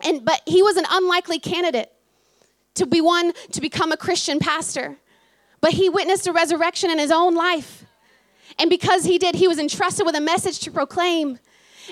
And, 0.01 0.25
but 0.25 0.43
he 0.47 0.63
was 0.63 0.77
an 0.77 0.85
unlikely 0.91 1.39
candidate 1.39 1.91
to 2.75 2.87
be 2.87 3.01
one 3.01 3.33
to 3.53 3.61
become 3.61 3.93
a 3.93 3.97
Christian 3.97 4.39
pastor. 4.39 4.99
but 5.61 5.73
he 5.73 5.89
witnessed 5.89 6.27
a 6.27 6.33
resurrection 6.33 6.91
in 6.91 6.99
his 6.99 7.11
own 7.11 7.35
life. 7.35 7.76
And 8.59 8.71
because 8.71 9.05
he 9.05 9.19
did, 9.19 9.35
he 9.35 9.49
was 9.49 9.59
entrusted 9.59 10.07
with 10.07 10.15
a 10.15 10.21
message 10.21 10.61
to 10.61 10.71
proclaim. 10.71 11.39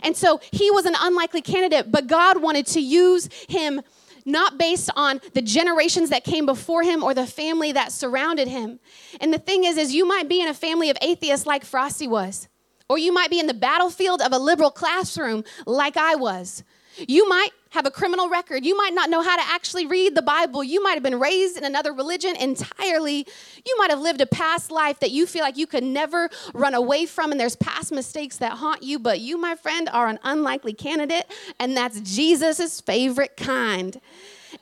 And 0.03 0.17
so 0.17 0.41
he 0.53 0.71
was 0.71 0.87
an 0.87 0.95
unlikely 0.99 1.43
candidate, 1.43 1.91
but 1.91 2.07
God 2.07 2.43
wanted 2.43 2.67
to 2.69 2.81
use 2.81 3.29
him 3.49 3.81
not 4.25 4.59
based 4.59 4.91
on 4.97 5.21
the 5.35 5.43
generations 5.43 6.11
that 6.11 6.25
came 6.25 6.47
before 6.47 6.83
him 6.83 7.03
or 7.03 7.13
the 7.13 7.27
family 7.27 7.73
that 7.73 7.93
surrounded 7.93 8.49
him. 8.49 8.81
And 9.21 9.33
the 9.33 9.39
thing 9.39 9.65
is 9.65 9.77
is 9.77 9.95
you 9.95 10.07
might 10.07 10.29
be 10.29 10.41
in 10.41 10.49
a 10.49 10.55
family 10.55 10.91
of 10.91 10.97
atheists 11.03 11.47
like 11.47 11.65
Frosty 11.65 12.09
was. 12.09 12.49
Or 12.89 12.99
you 12.99 13.13
might 13.13 13.31
be 13.31 13.41
in 13.41 13.47
the 13.47 13.55
battlefield 13.55 14.21
of 14.21 14.33
a 14.33 14.39
liberal 14.39 14.71
classroom 14.71 15.45
like 15.67 15.97
I 15.97 16.17
was. 16.17 16.65
You 16.97 17.29
might 17.29 17.51
have 17.75 17.87
a 17.87 17.91
criminal 17.91 18.29
record. 18.29 18.65
You 18.65 18.77
might 18.77 18.95
not 18.95 19.11
know 19.11 19.21
how 19.21 19.35
to 19.35 19.43
actually 19.47 19.85
read 19.85 20.15
the 20.15 20.23
Bible. 20.23 20.63
You 20.63 20.81
might 20.81 20.95
have 20.95 21.03
been 21.03 21.19
raised 21.19 21.59
in 21.59 21.65
another 21.65 21.93
religion 21.93 22.37
entirely. 22.37 23.27
You 23.67 23.75
might 23.79 23.91
have 23.91 24.01
lived 24.01 24.21
a 24.21 24.27
past 24.27 24.71
life 24.71 25.01
that 25.01 25.11
you 25.11 25.27
feel 25.27 25.43
like 25.43 25.57
you 25.57 25.67
could 25.67 25.83
never 25.83 26.31
run 26.55 26.75
away 26.75 27.05
from, 27.05 27.33
and 27.33 27.41
there's 27.41 27.57
past 27.57 27.91
mistakes 27.91 28.37
that 28.37 28.53
haunt 28.53 28.85
you. 28.85 29.01
But 29.01 29.19
you, 29.19 29.37
my 29.39 29.57
friend, 29.57 29.89
are 29.93 30.07
an 30.07 30.21
unlikely 30.23 30.73
candidate, 30.73 31.27
and 31.59 31.77
that's 31.77 32.01
Jesus' 32.01 32.81
favorite 32.81 33.37
kind. 33.37 34.01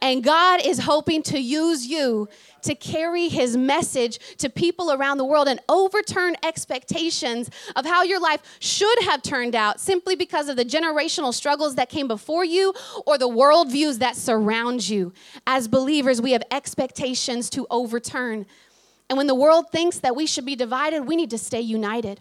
And 0.00 0.22
God 0.22 0.64
is 0.64 0.81
hoping 0.81 1.22
to 1.24 1.38
use 1.38 1.87
you 1.87 2.28
to 2.62 2.74
carry 2.74 3.28
his 3.28 3.57
message 3.57 4.18
to 4.38 4.48
people 4.48 4.92
around 4.92 5.18
the 5.18 5.24
world 5.24 5.48
and 5.48 5.61
overturn 5.68 6.37
expectations 6.44 7.50
of 7.76 7.85
how 7.85 8.02
your 8.02 8.20
life 8.20 8.40
should 8.61 9.02
have 9.02 9.22
turned 9.22 9.55
out 9.55 9.81
simply 9.81 10.14
because 10.14 10.48
of 10.48 10.57
the 10.57 10.64
generational 10.64 11.35
struggles 11.35 11.74
that 11.74 11.88
came 11.88 12.09
before 12.09 12.44
you 12.44 12.72
or 13.07 13.18
the 13.18 13.28
worldviews 13.28 13.98
that 13.98 14.16
surround 14.16 14.88
you. 14.88 15.12
As 15.46 15.68
believers, 15.68 16.22
we 16.22 16.33
have 16.33 16.44
expectations 16.50 17.50
to 17.50 17.66
overturn. 17.70 18.46
And 19.09 19.18
when 19.18 19.26
the 19.26 19.35
world 19.35 19.70
thinks 19.70 19.98
that 19.98 20.16
we 20.16 20.26
should 20.26 20.46
be 20.46 20.57
divided, 20.57 21.02
we 21.02 21.16
need 21.16 21.31
to 21.31 21.38
stay 21.38 21.61
united. 21.61 22.20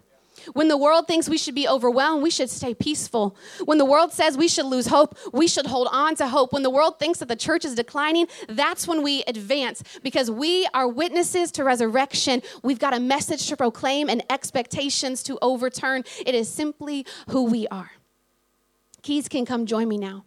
When 0.52 0.68
the 0.68 0.76
world 0.76 1.06
thinks 1.06 1.28
we 1.28 1.38
should 1.38 1.54
be 1.54 1.68
overwhelmed, 1.68 2.22
we 2.22 2.30
should 2.30 2.50
stay 2.50 2.74
peaceful. 2.74 3.36
When 3.64 3.78
the 3.78 3.84
world 3.84 4.12
says 4.12 4.36
we 4.36 4.48
should 4.48 4.66
lose 4.66 4.86
hope, 4.86 5.16
we 5.32 5.48
should 5.48 5.66
hold 5.66 5.88
on 5.90 6.14
to 6.16 6.28
hope. 6.28 6.52
When 6.52 6.62
the 6.62 6.70
world 6.70 6.98
thinks 6.98 7.18
that 7.20 7.28
the 7.28 7.36
church 7.36 7.64
is 7.64 7.74
declining, 7.74 8.26
that's 8.48 8.86
when 8.86 9.02
we 9.02 9.22
advance 9.26 9.82
because 10.02 10.30
we 10.30 10.66
are 10.74 10.88
witnesses 10.88 11.50
to 11.52 11.64
resurrection. 11.64 12.42
We've 12.62 12.78
got 12.78 12.94
a 12.94 13.00
message 13.00 13.46
to 13.48 13.56
proclaim 13.56 14.08
and 14.08 14.22
expectations 14.30 15.22
to 15.24 15.38
overturn. 15.42 16.04
It 16.26 16.34
is 16.34 16.48
simply 16.48 17.06
who 17.28 17.44
we 17.44 17.66
are. 17.68 17.92
Keys 19.02 19.28
can 19.28 19.44
come 19.44 19.66
join 19.66 19.88
me 19.88 19.98
now. 19.98 20.24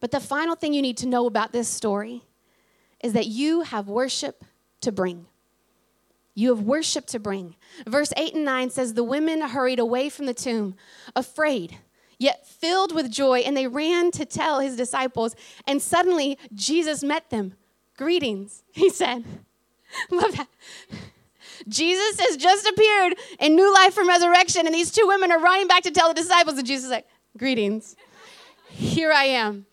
But 0.00 0.10
the 0.10 0.20
final 0.20 0.54
thing 0.54 0.74
you 0.74 0.82
need 0.82 0.96
to 0.98 1.08
know 1.08 1.26
about 1.26 1.52
this 1.52 1.68
story 1.68 2.22
is 3.00 3.12
that 3.12 3.26
you 3.26 3.62
have 3.62 3.88
worship 3.88 4.44
to 4.80 4.92
bring. 4.92 5.26
You 6.38 6.54
have 6.54 6.62
worship 6.62 7.06
to 7.06 7.18
bring. 7.18 7.56
Verse 7.84 8.12
8 8.16 8.36
and 8.36 8.44
9 8.44 8.70
says, 8.70 8.94
The 8.94 9.02
women 9.02 9.40
hurried 9.40 9.80
away 9.80 10.08
from 10.08 10.26
the 10.26 10.34
tomb, 10.34 10.76
afraid, 11.16 11.78
yet 12.16 12.46
filled 12.46 12.94
with 12.94 13.10
joy, 13.10 13.40
and 13.40 13.56
they 13.56 13.66
ran 13.66 14.12
to 14.12 14.24
tell 14.24 14.60
his 14.60 14.76
disciples. 14.76 15.34
And 15.66 15.82
suddenly 15.82 16.38
Jesus 16.54 17.02
met 17.02 17.30
them. 17.30 17.54
Greetings, 17.96 18.62
he 18.70 18.88
said. 18.88 19.24
Love 20.12 20.36
that. 20.36 20.46
Jesus 21.66 22.20
has 22.20 22.36
just 22.36 22.68
appeared 22.68 23.16
in 23.40 23.56
new 23.56 23.74
life 23.74 23.92
from 23.92 24.06
resurrection, 24.06 24.64
and 24.64 24.72
these 24.72 24.92
two 24.92 25.08
women 25.08 25.32
are 25.32 25.40
running 25.40 25.66
back 25.66 25.82
to 25.82 25.90
tell 25.90 26.06
the 26.06 26.14
disciples, 26.14 26.56
and 26.56 26.64
Jesus 26.64 26.84
is 26.84 26.90
like, 26.92 27.08
Greetings. 27.36 27.96
Here 28.68 29.10
I 29.10 29.24
am. 29.24 29.66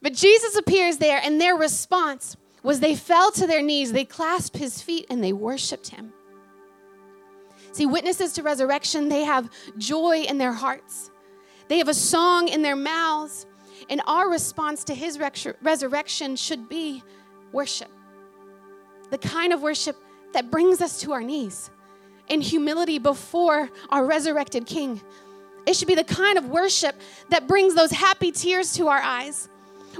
But 0.00 0.14
Jesus 0.14 0.54
appears 0.54 0.98
there, 0.98 1.20
and 1.20 1.40
their 1.40 1.56
response 1.56 2.36
was 2.64 2.80
they 2.80 2.96
fell 2.96 3.30
to 3.30 3.46
their 3.46 3.62
knees, 3.62 3.92
they 3.92 4.04
clasped 4.04 4.56
his 4.56 4.82
feet, 4.82 5.06
and 5.10 5.22
they 5.22 5.32
worshiped 5.32 5.88
him. 5.88 6.12
See, 7.72 7.86
witnesses 7.86 8.32
to 8.32 8.42
resurrection, 8.42 9.08
they 9.08 9.22
have 9.22 9.50
joy 9.78 10.22
in 10.22 10.38
their 10.38 10.52
hearts, 10.52 11.10
they 11.68 11.78
have 11.78 11.88
a 11.88 11.94
song 11.94 12.48
in 12.48 12.62
their 12.62 12.74
mouths, 12.74 13.46
and 13.90 14.00
our 14.06 14.30
response 14.30 14.82
to 14.84 14.94
his 14.94 15.20
resurrection 15.60 16.36
should 16.36 16.68
be 16.68 17.02
worship. 17.52 17.90
The 19.10 19.18
kind 19.18 19.52
of 19.52 19.62
worship 19.62 19.96
that 20.32 20.50
brings 20.50 20.80
us 20.80 21.00
to 21.02 21.12
our 21.12 21.22
knees 21.22 21.70
in 22.28 22.40
humility 22.40 22.98
before 22.98 23.68
our 23.90 24.06
resurrected 24.06 24.66
King. 24.66 25.00
It 25.66 25.76
should 25.76 25.88
be 25.88 25.94
the 25.94 26.04
kind 26.04 26.38
of 26.38 26.48
worship 26.48 26.96
that 27.28 27.46
brings 27.46 27.74
those 27.74 27.90
happy 27.90 28.32
tears 28.32 28.72
to 28.74 28.88
our 28.88 29.00
eyes 29.00 29.48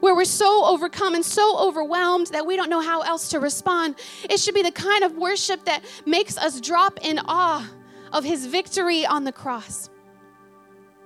where 0.01 0.15
we're 0.15 0.25
so 0.25 0.65
overcome 0.65 1.15
and 1.15 1.25
so 1.25 1.59
overwhelmed 1.59 2.29
that 2.29 2.47
we 2.47 2.57
don't 2.57 2.71
know 2.71 2.81
how 2.81 3.03
else 3.03 3.29
to 3.31 3.41
respond. 3.41 3.97
It 4.29 4.39
should 4.41 4.55
be 4.55 4.63
the 4.63 4.73
kind 4.73 5.05
of 5.05 5.17
worship 5.17 5.65
that 5.65 5.85
makes 6.07 6.37
us 6.37 6.61
drop 6.61 6.99
in 7.03 7.19
awe 7.27 7.69
of 8.13 8.25
his 8.25 8.47
victory 8.47 9.05
on 9.07 9.25
the 9.25 9.33
cross. 9.33 9.91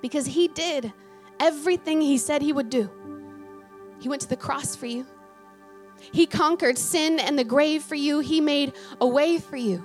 Because 0.01 0.27
he 0.27 0.49
did 0.49 0.93
everything 1.41 2.01
he 2.01 2.19
said 2.19 2.43
he 2.43 2.53
would 2.53 2.71
do. 2.71 2.91
He 4.01 4.09
went 4.09 4.23
to 4.23 4.29
the 4.29 4.37
cross 4.37 4.77
for 4.77 4.87
you. 4.87 5.07
He 6.13 6.27
conquered 6.27 6.79
sin 6.79 7.19
and 7.19 7.39
the 7.39 7.45
grave 7.45 7.83
for 7.83 7.97
you. 7.97 8.21
He 8.21 8.41
made 8.41 8.75
a 9.01 9.07
way 9.07 9.39
for 9.39 9.57
you. 9.57 9.85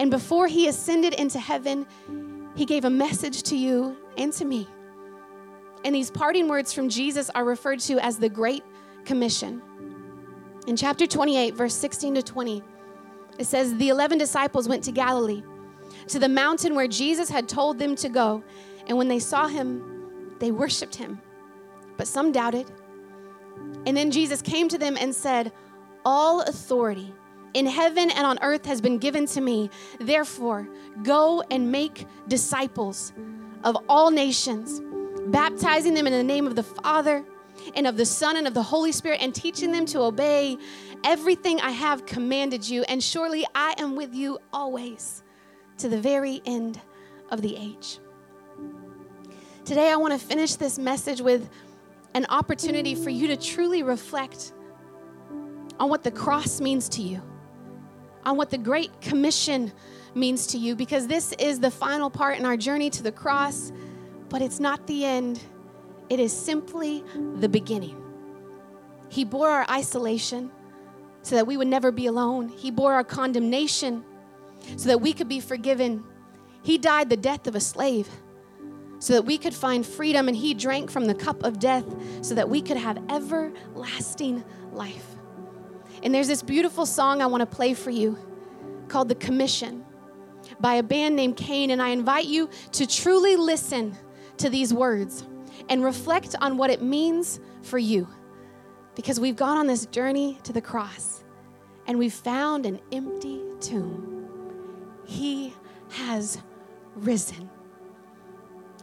And 0.00 0.10
before 0.10 0.46
he 0.46 0.68
ascended 0.68 1.14
into 1.14 1.38
heaven, 1.38 1.86
he 2.56 2.64
gave 2.64 2.84
a 2.84 2.90
message 2.90 3.42
to 3.44 3.56
you 3.56 3.96
and 4.16 4.32
to 4.32 4.44
me 4.44 4.66
and 5.88 5.94
these 5.94 6.10
parting 6.10 6.48
words 6.48 6.74
from 6.74 6.90
Jesus 6.90 7.30
are 7.30 7.46
referred 7.46 7.80
to 7.80 7.98
as 8.04 8.18
the 8.18 8.28
Great 8.28 8.62
Commission. 9.06 9.62
In 10.66 10.76
chapter 10.76 11.06
28, 11.06 11.54
verse 11.54 11.72
16 11.72 12.16
to 12.16 12.22
20, 12.22 12.62
it 13.38 13.46
says, 13.46 13.74
The 13.74 13.88
11 13.88 14.18
disciples 14.18 14.68
went 14.68 14.84
to 14.84 14.92
Galilee, 14.92 15.42
to 16.08 16.18
the 16.18 16.28
mountain 16.28 16.74
where 16.74 16.88
Jesus 16.88 17.30
had 17.30 17.48
told 17.48 17.78
them 17.78 17.96
to 17.96 18.10
go. 18.10 18.44
And 18.86 18.98
when 18.98 19.08
they 19.08 19.18
saw 19.18 19.48
him, 19.48 20.36
they 20.40 20.50
worshiped 20.50 20.94
him. 20.94 21.22
But 21.96 22.06
some 22.06 22.32
doubted. 22.32 22.70
And 23.86 23.96
then 23.96 24.10
Jesus 24.10 24.42
came 24.42 24.68
to 24.68 24.76
them 24.76 24.98
and 25.00 25.14
said, 25.14 25.52
All 26.04 26.42
authority 26.42 27.14
in 27.54 27.64
heaven 27.64 28.10
and 28.10 28.26
on 28.26 28.38
earth 28.42 28.66
has 28.66 28.82
been 28.82 28.98
given 28.98 29.24
to 29.28 29.40
me. 29.40 29.70
Therefore, 29.98 30.68
go 31.02 31.42
and 31.50 31.72
make 31.72 32.04
disciples 32.28 33.14
of 33.64 33.74
all 33.88 34.10
nations 34.10 34.82
baptizing 35.30 35.94
them 35.94 36.06
in 36.06 36.12
the 36.12 36.22
name 36.22 36.46
of 36.46 36.56
the 36.56 36.62
Father 36.62 37.24
and 37.74 37.86
of 37.86 37.96
the 37.96 38.06
Son 38.06 38.36
and 38.36 38.46
of 38.46 38.54
the 38.54 38.62
Holy 38.62 38.92
Spirit, 38.92 39.20
and 39.20 39.34
teaching 39.34 39.72
them 39.72 39.84
to 39.86 40.00
obey 40.00 40.56
everything 41.04 41.60
I 41.60 41.70
have 41.70 42.06
commanded 42.06 42.68
you. 42.68 42.82
And 42.84 43.02
surely 43.02 43.44
I 43.54 43.74
am 43.78 43.96
with 43.96 44.14
you 44.14 44.38
always 44.52 45.22
to 45.78 45.88
the 45.88 46.00
very 46.00 46.40
end 46.46 46.80
of 47.30 47.42
the 47.42 47.56
age. 47.56 47.98
Today, 49.64 49.90
I 49.90 49.96
want 49.96 50.18
to 50.18 50.24
finish 50.24 50.54
this 50.54 50.78
message 50.78 51.20
with 51.20 51.50
an 52.14 52.26
opportunity 52.30 52.94
for 52.94 53.10
you 53.10 53.26
to 53.26 53.36
truly 53.36 53.82
reflect 53.82 54.52
on 55.78 55.90
what 55.90 56.02
the 56.02 56.10
cross 56.10 56.60
means 56.60 56.88
to 56.90 57.02
you, 57.02 57.20
on 58.24 58.36
what 58.36 58.50
the 58.50 58.58
Great 58.58 59.00
Commission 59.00 59.72
means 60.14 60.46
to 60.48 60.58
you, 60.58 60.74
because 60.74 61.06
this 61.06 61.32
is 61.38 61.60
the 61.60 61.70
final 61.70 62.08
part 62.08 62.38
in 62.38 62.46
our 62.46 62.56
journey 62.56 62.88
to 62.90 63.02
the 63.02 63.12
cross 63.12 63.72
but 64.28 64.42
it's 64.42 64.60
not 64.60 64.86
the 64.86 65.04
end, 65.04 65.40
it 66.08 66.20
is 66.20 66.32
simply 66.32 67.04
the 67.36 67.48
beginning. 67.48 68.02
He 69.08 69.24
bore 69.24 69.50
our 69.50 69.66
isolation 69.70 70.50
so 71.22 71.34
that 71.34 71.46
we 71.46 71.56
would 71.56 71.68
never 71.68 71.90
be 71.90 72.06
alone. 72.06 72.48
He 72.48 72.70
bore 72.70 72.94
our 72.94 73.04
condemnation 73.04 74.04
so 74.76 74.88
that 74.88 75.00
we 75.00 75.12
could 75.12 75.28
be 75.28 75.40
forgiven. 75.40 76.04
He 76.62 76.78
died 76.78 77.10
the 77.10 77.16
death 77.16 77.46
of 77.46 77.54
a 77.54 77.60
slave 77.60 78.08
so 78.98 79.12
that 79.12 79.24
we 79.24 79.38
could 79.38 79.54
find 79.54 79.86
freedom, 79.86 80.26
and 80.26 80.36
He 80.36 80.54
drank 80.54 80.90
from 80.90 81.04
the 81.04 81.14
cup 81.14 81.44
of 81.44 81.58
death 81.58 81.84
so 82.20 82.34
that 82.34 82.48
we 82.48 82.60
could 82.60 82.76
have 82.76 82.98
everlasting 83.08 84.44
life. 84.72 85.06
And 86.02 86.14
there's 86.14 86.28
this 86.28 86.42
beautiful 86.42 86.84
song 86.84 87.22
I 87.22 87.26
want 87.26 87.40
to 87.40 87.46
play 87.46 87.74
for 87.74 87.90
you 87.90 88.18
called 88.88 89.08
The 89.08 89.14
Commission 89.14 89.84
by 90.60 90.74
a 90.74 90.82
band 90.82 91.14
named 91.14 91.36
Cain, 91.36 91.70
and 91.70 91.80
I 91.80 91.90
invite 91.90 92.26
you 92.26 92.48
to 92.72 92.86
truly 92.86 93.36
listen 93.36 93.96
to 94.38 94.50
these 94.50 94.72
words 94.72 95.26
and 95.68 95.84
reflect 95.84 96.34
on 96.40 96.56
what 96.56 96.70
it 96.70 96.82
means 96.82 97.40
for 97.62 97.78
you. 97.78 98.08
Because 98.94 99.20
we've 99.20 99.36
gone 99.36 99.58
on 99.58 99.66
this 99.66 99.86
journey 99.86 100.38
to 100.42 100.52
the 100.52 100.60
cross 100.60 101.24
and 101.86 101.98
we've 101.98 102.14
found 102.14 102.66
an 102.66 102.80
empty 102.92 103.42
tomb. 103.60 104.28
He 105.04 105.54
has 105.90 106.42
risen. 106.94 107.48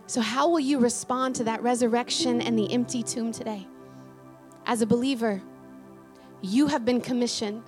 So, 0.08 0.22
how 0.22 0.48
will 0.48 0.60
you 0.60 0.80
respond 0.80 1.36
to 1.36 1.44
that 1.46 1.64
resurrection 1.64 2.42
and 2.42 2.58
the 2.58 2.72
empty 2.72 3.02
tomb 3.02 3.32
today? 3.32 3.68
As 4.66 4.82
a 4.82 4.86
believer, 4.86 5.42
you 6.42 6.68
have 6.68 6.86
been 6.86 7.02
commissioned 7.02 7.64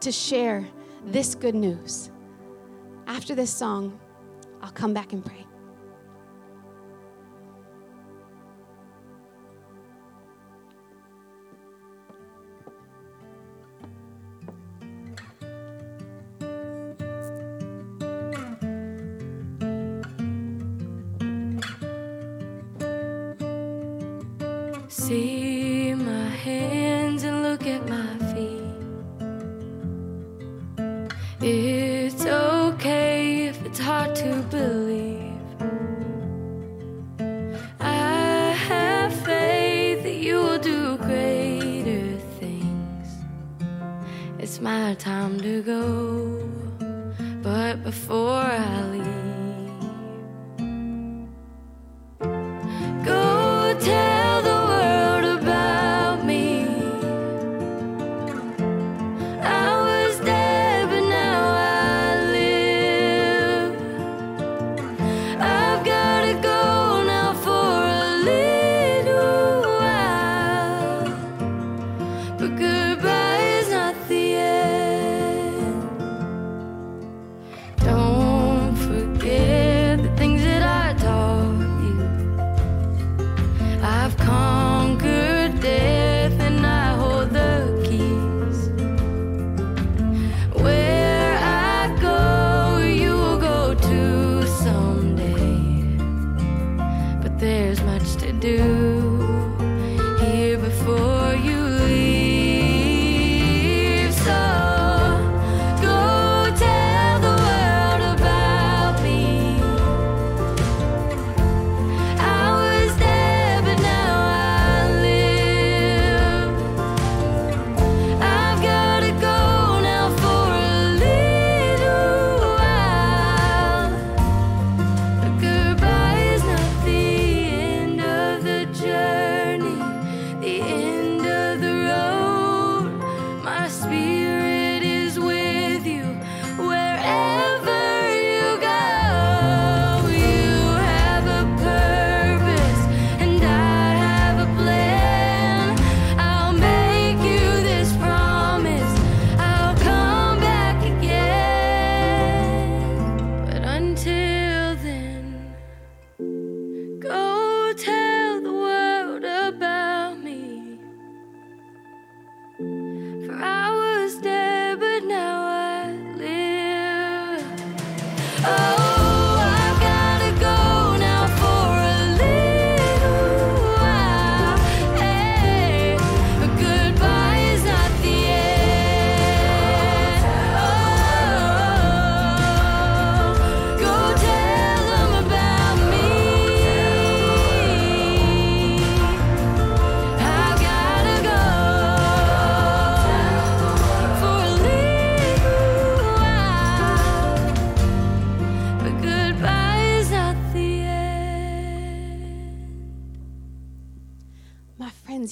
to 0.00 0.12
share 0.12 0.66
this 1.06 1.34
good 1.34 1.54
news. 1.54 2.10
After 3.06 3.34
this 3.34 3.50
song, 3.50 3.98
I'll 4.62 4.72
come 4.72 4.92
back 4.92 5.12
and 5.12 5.24
pray. 5.24 5.46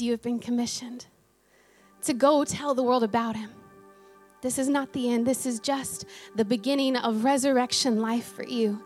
you 0.01 0.13
have 0.13 0.23
been 0.23 0.39
commissioned 0.39 1.07
to 2.03 2.15
go 2.15 2.45
tell 2.45 2.75
the 2.75 2.83
world 2.83 3.03
about 3.03 3.37
Him. 3.37 3.51
This 4.41 4.59
is 4.59 4.69
not 4.69 4.93
the 4.93 5.11
end, 5.11 5.27
this 5.27 5.47
is 5.47 5.59
just 5.61 6.05
the 6.37 6.45
beginning 6.45 6.97
of 6.97 7.25
resurrection 7.25 8.01
life 8.01 8.33
for 8.33 8.45
you. 8.45 8.83